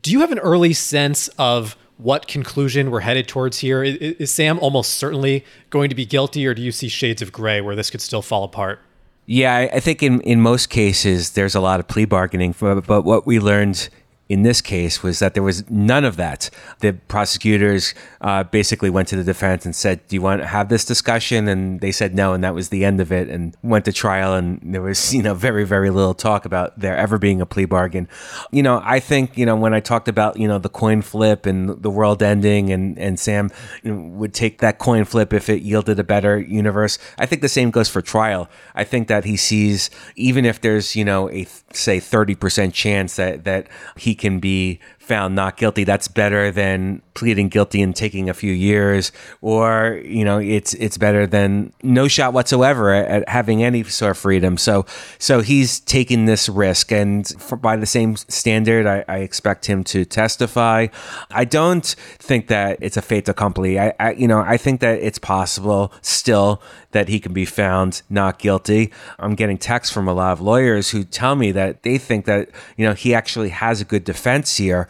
Do 0.00 0.12
you 0.12 0.20
have 0.20 0.32
an 0.32 0.38
early 0.38 0.72
sense 0.72 1.28
of 1.36 1.76
what 1.98 2.28
conclusion 2.28 2.90
we're 2.90 3.00
headed 3.00 3.28
towards 3.28 3.58
here? 3.58 3.84
Is, 3.84 4.32
Sam 4.32 4.58
almost 4.60 4.94
certainly 4.94 5.44
going 5.68 5.90
to 5.90 5.94
be 5.94 6.06
guilty, 6.06 6.46
or 6.46 6.54
do 6.54 6.62
you 6.62 6.72
see 6.72 6.88
shades 6.88 7.20
of 7.20 7.32
gray 7.32 7.60
where 7.60 7.76
this 7.76 7.90
could 7.90 8.00
still 8.00 8.22
fall 8.22 8.44
apart? 8.44 8.80
Yeah, 9.26 9.68
I 9.72 9.80
think 9.80 10.02
in, 10.02 10.20
in 10.20 10.40
most 10.40 10.70
cases 10.70 11.32
there's 11.32 11.56
a 11.56 11.60
lot 11.60 11.80
of 11.80 11.88
plea 11.88 12.04
bargaining. 12.04 12.54
But 12.58 13.04
what 13.04 13.26
we 13.26 13.40
learned 13.40 13.88
in 14.28 14.42
this 14.42 14.60
case 14.60 15.02
was 15.02 15.20
that 15.20 15.34
there 15.34 15.42
was 15.42 15.68
none 15.70 16.04
of 16.04 16.16
that. 16.16 16.50
The 16.80 16.94
prosecutors 17.06 17.94
uh, 18.20 18.42
basically 18.44 18.90
went 18.90 19.06
to 19.08 19.16
the 19.16 19.22
defense 19.22 19.64
and 19.64 19.74
said, 19.74 20.06
"Do 20.08 20.16
you 20.16 20.22
want 20.22 20.40
to 20.40 20.46
have 20.48 20.68
this 20.68 20.84
discussion?" 20.84 21.46
And 21.46 21.80
they 21.80 21.92
said 21.92 22.14
no, 22.14 22.32
and 22.32 22.42
that 22.42 22.54
was 22.54 22.70
the 22.70 22.84
end 22.84 23.00
of 23.00 23.12
it. 23.12 23.28
And 23.28 23.56
went 23.62 23.84
to 23.84 23.92
trial, 23.92 24.34
and 24.34 24.60
there 24.74 24.82
was 24.82 25.14
you 25.14 25.22
know 25.22 25.34
very 25.34 25.64
very 25.64 25.90
little 25.90 26.14
talk 26.14 26.44
about 26.44 26.78
there 26.78 26.96
ever 26.96 27.18
being 27.18 27.40
a 27.40 27.46
plea 27.46 27.66
bargain. 27.66 28.08
You 28.50 28.64
know, 28.64 28.82
I 28.84 28.98
think 28.98 29.38
you 29.38 29.46
know 29.46 29.54
when 29.54 29.74
I 29.74 29.80
talked 29.80 30.08
about 30.08 30.38
you 30.38 30.48
know 30.48 30.58
the 30.58 30.68
coin 30.68 31.02
flip 31.02 31.46
and 31.46 31.80
the 31.80 31.90
world 31.90 32.20
ending, 32.20 32.72
and 32.72 32.98
and 32.98 33.20
Sam 33.20 33.50
you 33.84 33.94
know, 33.94 34.08
would 34.18 34.34
take 34.34 34.58
that 34.58 34.78
coin 34.78 35.04
flip 35.04 35.32
if 35.32 35.48
it 35.48 35.62
yielded 35.62 36.00
a 36.00 36.04
better 36.04 36.40
universe. 36.40 36.98
I 37.16 37.26
think 37.26 37.42
the 37.42 37.48
same 37.48 37.70
goes 37.70 37.88
for 37.88 38.02
trial. 38.02 38.48
I 38.74 38.82
think 38.82 39.06
that 39.06 39.24
he 39.24 39.36
sees 39.36 39.88
even 40.16 40.44
if 40.44 40.60
there's 40.60 40.96
you 40.96 41.04
know 41.04 41.30
a 41.30 41.46
say 41.72 42.00
thirty 42.00 42.34
percent 42.34 42.74
chance 42.74 43.14
that 43.16 43.44
that 43.44 43.68
he 43.96 44.15
can 44.18 44.40
be 44.40 44.80
found 45.06 45.36
not 45.36 45.56
guilty, 45.56 45.84
that's 45.84 46.08
better 46.08 46.50
than 46.50 47.00
pleading 47.14 47.48
guilty 47.48 47.80
and 47.80 47.94
taking 47.94 48.28
a 48.28 48.34
few 48.34 48.52
years, 48.52 49.12
or 49.40 50.00
you 50.04 50.24
know, 50.24 50.38
it's 50.38 50.74
it's 50.74 50.98
better 50.98 51.28
than 51.28 51.72
no 51.84 52.08
shot 52.08 52.32
whatsoever 52.32 52.92
at, 52.92 53.28
having 53.28 53.62
any 53.62 53.84
sort 53.84 54.10
of 54.10 54.18
freedom. 54.18 54.56
So 54.56 54.84
so 55.18 55.42
he's 55.42 55.78
taking 55.78 56.26
this 56.26 56.48
risk, 56.48 56.90
and 56.90 57.26
for, 57.40 57.54
by 57.56 57.76
the 57.76 57.86
same 57.86 58.16
standard, 58.16 58.86
I, 58.86 59.04
I, 59.06 59.18
expect 59.18 59.66
him 59.66 59.84
to 59.84 60.04
testify. 60.04 60.88
I 61.30 61.44
don't 61.44 61.86
think 62.18 62.48
that 62.48 62.78
it's 62.80 62.96
a 62.96 63.02
fait 63.02 63.28
accompli. 63.28 63.78
I, 63.78 63.94
I 64.00 64.12
you 64.12 64.26
know 64.26 64.40
I 64.40 64.56
think 64.56 64.80
that 64.80 64.98
it's 65.00 65.20
possible 65.20 65.92
still 66.02 66.60
that 66.90 67.08
he 67.08 67.20
can 67.20 67.32
be 67.32 67.44
found 67.44 68.02
not 68.10 68.38
guilty. 68.38 68.92
I'm 69.18 69.34
getting 69.36 69.58
texts 69.58 69.94
from 69.94 70.08
a 70.08 70.14
lot 70.14 70.32
of 70.32 70.40
lawyers 70.40 70.90
who 70.90 71.04
tell 71.04 71.36
me 71.36 71.52
that 71.52 71.84
they 71.84 71.96
think 71.96 72.24
that 72.24 72.50
you 72.76 72.84
know 72.84 72.94
he 72.94 73.14
actually 73.14 73.50
has 73.50 73.80
a 73.80 73.84
good 73.84 74.02
defense 74.02 74.56
here 74.56 74.88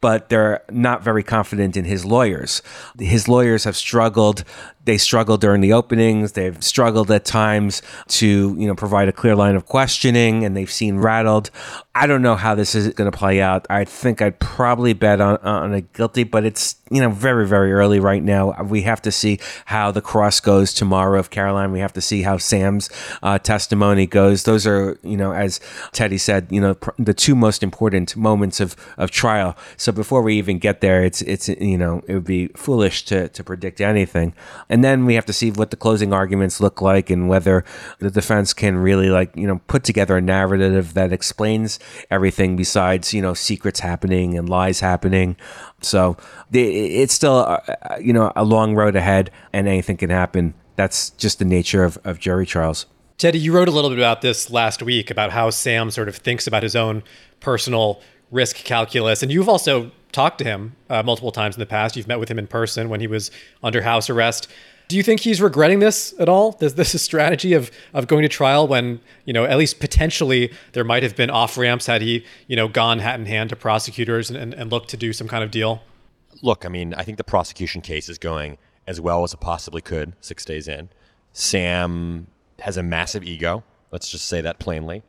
but 0.00 0.28
they're 0.28 0.62
not 0.70 1.02
very 1.02 1.22
confident 1.22 1.76
in 1.76 1.84
his 1.84 2.04
lawyers. 2.04 2.62
His 2.98 3.28
lawyers 3.28 3.64
have 3.64 3.76
struggled 3.76 4.44
they 4.86 4.96
struggle 4.96 5.36
during 5.36 5.60
the 5.60 5.72
openings. 5.72 6.32
They've 6.32 6.62
struggled 6.62 7.10
at 7.10 7.24
times 7.24 7.82
to, 8.08 8.56
you 8.58 8.66
know, 8.66 8.74
provide 8.74 9.08
a 9.08 9.12
clear 9.12 9.36
line 9.36 9.56
of 9.56 9.66
questioning 9.66 10.44
and 10.44 10.56
they've 10.56 10.70
seen 10.70 10.98
rattled. 10.98 11.50
I 11.94 12.06
don't 12.06 12.22
know 12.22 12.36
how 12.36 12.54
this 12.54 12.74
is 12.74 12.88
going 12.94 13.10
to 13.10 13.16
play 13.16 13.40
out. 13.40 13.66
I 13.68 13.84
think 13.84 14.22
I'd 14.22 14.38
probably 14.38 14.92
bet 14.92 15.20
on, 15.20 15.38
on 15.38 15.74
a 15.74 15.80
guilty, 15.80 16.24
but 16.24 16.44
it's, 16.44 16.76
you 16.90 17.00
know, 17.00 17.10
very, 17.10 17.46
very 17.48 17.72
early 17.72 17.98
right 17.98 18.22
now. 18.22 18.62
We 18.62 18.82
have 18.82 19.02
to 19.02 19.12
see 19.12 19.40
how 19.64 19.90
the 19.90 20.02
cross 20.02 20.38
goes 20.38 20.72
tomorrow 20.72 21.18
of 21.18 21.30
Caroline. 21.30 21.72
We 21.72 21.80
have 21.80 21.94
to 21.94 22.00
see 22.00 22.22
how 22.22 22.36
Sam's 22.36 22.90
uh, 23.22 23.38
testimony 23.38 24.06
goes. 24.06 24.44
Those 24.44 24.66
are, 24.66 24.98
you 25.02 25.16
know, 25.16 25.32
as 25.32 25.58
Teddy 25.92 26.18
said, 26.18 26.46
you 26.50 26.60
know, 26.60 26.74
pr- 26.74 26.90
the 26.98 27.14
two 27.14 27.34
most 27.34 27.62
important 27.62 28.16
moments 28.16 28.60
of, 28.60 28.76
of 28.98 29.10
trial. 29.10 29.56
So 29.76 29.90
before 29.90 30.22
we 30.22 30.36
even 30.36 30.58
get 30.58 30.80
there, 30.80 31.02
it's, 31.02 31.22
it's, 31.22 31.48
you 31.48 31.78
know, 31.78 32.02
it 32.06 32.14
would 32.14 32.24
be 32.24 32.48
foolish 32.48 33.04
to, 33.06 33.28
to 33.30 33.42
predict 33.42 33.80
anything. 33.80 34.34
Then 34.82 35.06
we 35.06 35.14
have 35.14 35.26
to 35.26 35.32
see 35.32 35.50
what 35.50 35.70
the 35.70 35.76
closing 35.76 36.12
arguments 36.12 36.60
look 36.60 36.80
like 36.80 37.10
and 37.10 37.28
whether 37.28 37.64
the 37.98 38.10
defense 38.10 38.52
can 38.52 38.76
really 38.76 39.10
like, 39.10 39.34
you 39.36 39.46
know, 39.46 39.60
put 39.66 39.84
together 39.84 40.16
a 40.16 40.20
narrative 40.20 40.94
that 40.94 41.12
explains 41.12 41.78
everything 42.10 42.56
besides, 42.56 43.12
you 43.14 43.22
know, 43.22 43.34
secrets 43.34 43.80
happening 43.80 44.36
and 44.36 44.48
lies 44.48 44.80
happening. 44.80 45.36
So 45.80 46.16
it's 46.52 47.14
still, 47.14 47.38
uh, 47.46 47.60
you 48.00 48.12
know, 48.12 48.32
a 48.34 48.44
long 48.44 48.74
road 48.74 48.96
ahead 48.96 49.30
and 49.52 49.68
anything 49.68 49.96
can 49.96 50.10
happen. 50.10 50.54
That's 50.76 51.10
just 51.10 51.38
the 51.38 51.44
nature 51.44 51.84
of, 51.84 51.98
of 52.04 52.18
jury 52.18 52.46
trials. 52.46 52.86
Teddy, 53.18 53.38
you 53.38 53.52
wrote 53.52 53.68
a 53.68 53.70
little 53.70 53.88
bit 53.88 53.98
about 53.98 54.20
this 54.20 54.50
last 54.50 54.82
week 54.82 55.10
about 55.10 55.30
how 55.30 55.48
Sam 55.48 55.90
sort 55.90 56.08
of 56.08 56.16
thinks 56.16 56.46
about 56.46 56.62
his 56.62 56.76
own 56.76 57.02
personal 57.40 58.02
risk 58.30 58.56
calculus. 58.56 59.22
And 59.22 59.32
you've 59.32 59.48
also 59.48 59.90
talked 60.12 60.38
to 60.38 60.44
him 60.44 60.74
uh, 60.88 61.02
multiple 61.02 61.32
times 61.32 61.56
in 61.56 61.60
the 61.60 61.66
past. 61.66 61.96
You've 61.96 62.08
met 62.08 62.18
with 62.18 62.30
him 62.30 62.38
in 62.38 62.46
person 62.46 62.88
when 62.88 63.00
he 63.00 63.06
was 63.06 63.30
under 63.62 63.82
house 63.82 64.08
arrest. 64.08 64.48
Do 64.88 64.96
you 64.96 65.02
think 65.02 65.20
he's 65.20 65.42
regretting 65.42 65.80
this 65.80 66.14
at 66.18 66.28
all? 66.28 66.56
Is 66.60 66.74
this 66.74 66.94
a 66.94 66.98
strategy 67.10 67.52
of 67.52 67.70
of 67.92 68.06
going 68.06 68.22
to 68.22 68.28
trial 68.28 68.68
when 68.68 69.00
you 69.24 69.32
know 69.32 69.44
at 69.44 69.58
least 69.58 69.80
potentially 69.80 70.52
there 70.72 70.84
might 70.84 71.02
have 71.02 71.16
been 71.16 71.30
off 71.30 71.58
ramps 71.58 71.86
had 71.86 72.02
he 72.02 72.24
you 72.46 72.56
know 72.56 72.68
gone 72.68 73.00
hat 73.00 73.18
in 73.18 73.26
hand 73.26 73.50
to 73.50 73.56
prosecutors 73.56 74.30
and, 74.30 74.38
and, 74.38 74.54
and 74.54 74.70
looked 74.70 74.88
to 74.90 74.96
do 74.96 75.12
some 75.12 75.28
kind 75.28 75.42
of 75.42 75.50
deal? 75.50 75.82
Look, 76.42 76.64
I 76.64 76.68
mean, 76.68 76.94
I 76.94 77.02
think 77.02 77.18
the 77.18 77.24
prosecution 77.24 77.80
case 77.80 78.08
is 78.08 78.18
going 78.18 78.58
as 78.86 79.00
well 79.00 79.24
as 79.24 79.34
it 79.34 79.40
possibly 79.40 79.82
could 79.82 80.12
six 80.20 80.44
days 80.44 80.68
in. 80.68 80.88
Sam 81.32 82.28
has 82.60 82.76
a 82.76 82.82
massive 82.82 83.24
ego. 83.24 83.64
Let's 83.90 84.08
just 84.08 84.26
say 84.26 84.40
that 84.40 84.58
plainly, 84.58 85.02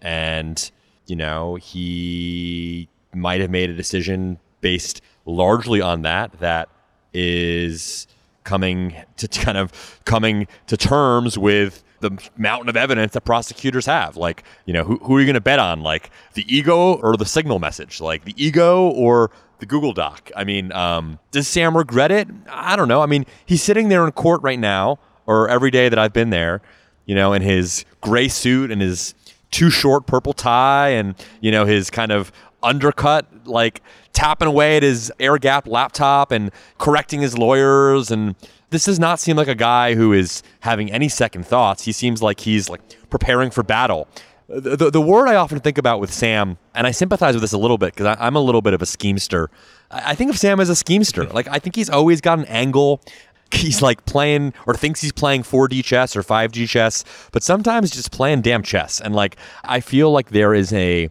and 0.00 0.70
you 1.06 1.16
know 1.16 1.56
he 1.56 2.88
might 3.14 3.40
have 3.40 3.50
made 3.50 3.70
a 3.70 3.74
decision 3.74 4.38
based 4.60 5.00
largely 5.26 5.80
on 5.80 6.02
that 6.02 6.38
that 6.40 6.68
is 7.12 8.06
coming 8.44 8.94
to 9.16 9.28
kind 9.28 9.56
of 9.58 10.00
coming 10.04 10.46
to 10.66 10.76
terms 10.76 11.38
with 11.38 11.82
the 12.00 12.30
mountain 12.36 12.68
of 12.68 12.76
evidence 12.76 13.14
that 13.14 13.22
prosecutors 13.22 13.86
have. 13.86 14.16
Like, 14.16 14.44
you 14.66 14.74
know, 14.74 14.84
who, 14.84 14.98
who 14.98 15.16
are 15.16 15.20
you 15.20 15.26
going 15.26 15.34
to 15.34 15.40
bet 15.40 15.58
on? 15.58 15.80
Like 15.80 16.10
the 16.34 16.44
ego 16.54 16.94
or 16.96 17.16
the 17.16 17.24
signal 17.24 17.58
message? 17.58 18.00
Like 18.00 18.24
the 18.24 18.34
ego 18.36 18.88
or 18.90 19.30
the 19.58 19.66
Google 19.66 19.94
Doc? 19.94 20.30
I 20.36 20.44
mean, 20.44 20.70
um, 20.72 21.18
does 21.30 21.48
Sam 21.48 21.76
regret 21.76 22.12
it? 22.12 22.28
I 22.48 22.76
don't 22.76 22.88
know. 22.88 23.00
I 23.00 23.06
mean, 23.06 23.24
he's 23.46 23.62
sitting 23.62 23.88
there 23.88 24.04
in 24.04 24.12
court 24.12 24.42
right 24.42 24.58
now, 24.58 24.98
or 25.26 25.48
every 25.48 25.70
day 25.70 25.88
that 25.88 25.98
I've 25.98 26.12
been 26.12 26.28
there, 26.28 26.60
you 27.06 27.14
know, 27.14 27.32
in 27.32 27.40
his 27.40 27.86
gray 28.02 28.28
suit 28.28 28.70
and 28.70 28.82
his 28.82 29.14
too 29.54 29.70
short 29.70 30.06
purple 30.06 30.32
tie 30.32 30.88
and, 30.88 31.14
you 31.40 31.52
know, 31.52 31.64
his 31.64 31.88
kind 31.88 32.10
of 32.10 32.32
undercut, 32.60 33.26
like 33.46 33.82
tapping 34.12 34.48
away 34.48 34.76
at 34.76 34.82
his 34.82 35.12
air 35.20 35.38
gap 35.38 35.68
laptop 35.68 36.32
and 36.32 36.50
correcting 36.78 37.20
his 37.20 37.38
lawyers. 37.38 38.10
And 38.10 38.34
this 38.70 38.84
does 38.84 38.98
not 38.98 39.20
seem 39.20 39.36
like 39.36 39.46
a 39.46 39.54
guy 39.54 39.94
who 39.94 40.12
is 40.12 40.42
having 40.60 40.90
any 40.90 41.08
second 41.08 41.46
thoughts. 41.46 41.84
He 41.84 41.92
seems 41.92 42.20
like 42.20 42.40
he's 42.40 42.68
like 42.68 42.80
preparing 43.10 43.50
for 43.50 43.62
battle. 43.62 44.08
The, 44.48 44.76
the, 44.76 44.90
the 44.90 45.00
word 45.00 45.28
I 45.28 45.36
often 45.36 45.60
think 45.60 45.78
about 45.78 46.00
with 46.00 46.12
Sam, 46.12 46.58
and 46.74 46.86
I 46.86 46.90
sympathize 46.90 47.34
with 47.34 47.42
this 47.42 47.52
a 47.52 47.58
little 47.58 47.78
bit 47.78 47.94
because 47.94 48.16
I'm 48.20 48.36
a 48.36 48.40
little 48.40 48.60
bit 48.60 48.74
of 48.74 48.82
a 48.82 48.86
schemester. 48.86 49.50
I, 49.90 50.10
I 50.10 50.14
think 50.16 50.30
of 50.30 50.38
Sam 50.38 50.58
as 50.58 50.68
a 50.68 50.74
schemester. 50.74 51.24
Like, 51.32 51.48
I 51.48 51.60
think 51.60 51.76
he's 51.76 51.88
always 51.88 52.20
got 52.20 52.40
an 52.40 52.44
angle 52.46 53.00
he's 53.54 53.82
like 53.82 54.04
playing 54.04 54.52
or 54.66 54.74
thinks 54.74 55.00
he's 55.00 55.12
playing 55.12 55.42
4D 55.42 55.84
chess 55.84 56.16
or 56.16 56.22
5G 56.22 56.68
chess, 56.68 57.04
but 57.32 57.42
sometimes 57.42 57.90
just 57.90 58.12
playing 58.12 58.42
damn 58.42 58.62
chess. 58.62 59.00
And 59.00 59.14
like 59.14 59.36
I 59.64 59.80
feel 59.80 60.10
like 60.10 60.30
there 60.30 60.54
is 60.54 60.72
a 60.72 61.10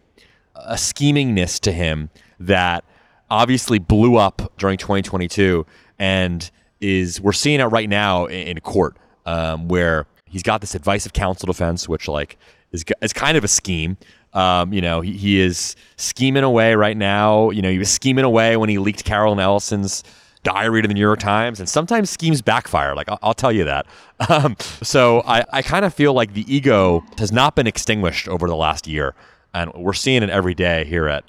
a 0.56 0.76
schemingness 0.76 1.60
to 1.62 1.72
him 1.72 2.10
that 2.40 2.84
obviously 3.30 3.80
blew 3.80 4.18
up 4.18 4.54
during 4.58 4.78
2022 4.78 5.66
and 5.98 6.52
is 6.80 7.20
we're 7.22 7.32
seeing 7.32 7.60
it 7.60 7.66
right 7.66 7.90
now 7.90 8.26
in, 8.26 8.50
in 8.50 8.60
court 8.60 8.96
um, 9.26 9.68
where 9.68 10.06
he's 10.26 10.44
got 10.44 10.62
this 10.62 10.76
advice 10.76 11.06
of 11.06 11.14
counsel 11.14 11.48
defense, 11.48 11.88
which 11.88 12.08
like 12.08 12.38
is, 12.72 12.84
is 13.02 13.14
kind 13.14 13.38
of 13.38 13.44
a 13.44 13.48
scheme. 13.48 13.98
Um, 14.34 14.74
you 14.74 14.82
know, 14.82 15.02
he, 15.02 15.14
he 15.14 15.40
is 15.40 15.76
scheming 15.96 16.44
away 16.44 16.76
right 16.76 16.98
now. 16.98 17.52
You 17.52 17.62
know, 17.62 17.70
he 17.70 17.78
was 17.78 17.90
scheming 17.90 18.26
away 18.26 18.58
when 18.58 18.70
he 18.70 18.80
leaked 18.80 19.06
Caroline 19.06 19.40
Ellison's 19.40 20.04
diary 20.44 20.82
to 20.82 20.88
the 20.88 20.94
New 20.94 21.00
York 21.00 21.20
Times, 21.20 21.60
and 21.60 21.68
sometimes 21.68 22.10
schemes 22.10 22.42
backfire. 22.42 22.96
Like 22.96 23.10
I'll, 23.10 23.20
I'll 23.24 23.34
tell 23.34 23.52
you 23.52 23.64
that. 23.66 23.86
Um, 24.30 24.56
so 24.82 25.22
I, 25.26 25.44
I 25.52 25.62
kind 25.62 25.84
of 25.84 25.94
feel 25.94 26.14
like 26.14 26.34
the 26.34 26.46
ego 26.54 27.04
has 27.18 27.34
not 27.34 27.58
been 27.58 27.68
extinguished 27.68 28.30
over 28.30 28.48
the 28.48 28.56
last 28.56 28.88
year, 28.88 29.16
and 29.54 29.74
we're 29.74 29.92
seeing 29.92 30.24
it 30.24 30.30
every 30.30 30.54
day 30.54 30.86
here 30.86 31.10
at 31.10 31.26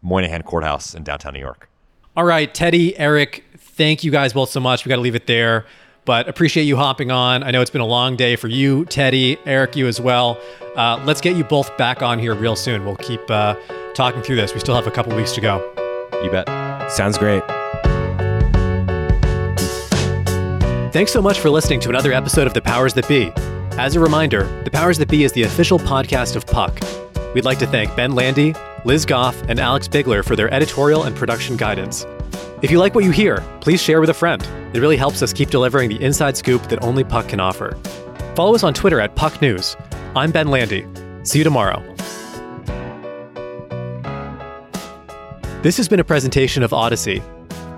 Moynihan 0.00 0.42
Courthouse 0.42 0.94
in 0.94 1.02
downtown 1.02 1.32
New 1.32 1.40
York. 1.40 1.68
All 2.16 2.22
right, 2.22 2.52
Teddy, 2.52 2.92
Eriq, 2.92 3.42
thank 3.58 4.04
you 4.04 4.12
guys 4.12 4.32
both 4.32 4.50
so 4.50 4.60
much. 4.60 4.84
We 4.84 4.90
got 4.90 4.96
to 4.96 5.02
leave 5.02 5.16
it 5.16 5.26
there, 5.26 5.66
but 6.04 6.28
appreciate 6.28 6.64
you 6.64 6.76
hopping 6.76 7.10
on. 7.10 7.42
I 7.42 7.50
know 7.50 7.62
it's 7.62 7.70
been 7.70 7.80
a 7.80 7.86
long 7.86 8.14
day 8.14 8.36
for 8.36 8.46
you, 8.46 8.84
Teddy, 8.84 9.34
Eriq, 9.38 9.74
you 9.74 9.88
as 9.88 10.00
well. 10.00 10.38
Uh, 10.76 11.02
let's 11.04 11.20
get 11.20 11.36
you 11.36 11.42
both 11.42 11.76
back 11.78 12.00
on 12.00 12.20
here 12.20 12.34
real 12.34 12.54
soon. 12.54 12.84
We'll 12.84 12.96
keep 12.96 13.28
uh, 13.28 13.56
talking 13.94 14.22
through 14.22 14.36
this. 14.36 14.54
We 14.54 14.60
still 14.60 14.76
have 14.76 14.86
a 14.86 14.92
couple 14.92 15.16
weeks 15.16 15.32
to 15.32 15.40
go. 15.40 15.58
You 16.22 16.30
bet. 16.30 16.92
Sounds 16.92 17.18
great. 17.18 17.42
Thanks 20.92 21.12
so 21.12 21.22
much 21.22 21.38
for 21.38 21.50
listening 21.50 21.78
to 21.80 21.88
another 21.88 22.12
episode 22.12 22.48
of 22.48 22.54
The 22.54 22.60
Powers 22.60 22.94
That 22.94 23.06
Be. 23.06 23.30
As 23.78 23.94
a 23.94 24.00
reminder, 24.00 24.42
The 24.64 24.72
Powers 24.72 24.98
That 24.98 25.08
Be 25.08 25.22
is 25.22 25.30
the 25.30 25.44
official 25.44 25.78
podcast 25.78 26.34
of 26.34 26.44
Puck. 26.48 26.80
We'd 27.32 27.44
like 27.44 27.60
to 27.60 27.66
thank 27.68 27.94
Ben 27.94 28.16
Landy, 28.16 28.56
Liz 28.84 29.06
Goff, 29.06 29.40
and 29.48 29.60
Alex 29.60 29.86
Bigler 29.86 30.24
for 30.24 30.34
their 30.34 30.52
editorial 30.52 31.04
and 31.04 31.14
production 31.14 31.56
guidance. 31.56 32.04
If 32.60 32.72
you 32.72 32.80
like 32.80 32.96
what 32.96 33.04
you 33.04 33.12
hear, 33.12 33.36
please 33.60 33.80
share 33.80 34.00
with 34.00 34.10
a 34.10 34.14
friend. 34.14 34.42
It 34.74 34.80
really 34.80 34.96
helps 34.96 35.22
us 35.22 35.32
keep 35.32 35.50
delivering 35.50 35.90
the 35.90 36.02
inside 36.02 36.36
scoop 36.36 36.60
that 36.64 36.82
only 36.82 37.04
Puck 37.04 37.28
can 37.28 37.38
offer. 37.38 37.78
Follow 38.34 38.56
us 38.56 38.64
on 38.64 38.74
Twitter 38.74 38.98
at 38.98 39.14
Puck 39.14 39.40
News. 39.40 39.76
I'm 40.16 40.32
Ben 40.32 40.48
Landy. 40.48 40.88
See 41.22 41.38
you 41.38 41.44
tomorrow. 41.44 41.80
This 45.62 45.76
has 45.76 45.88
been 45.88 46.00
a 46.00 46.04
presentation 46.04 46.64
of 46.64 46.72
Audacy. 46.72 47.22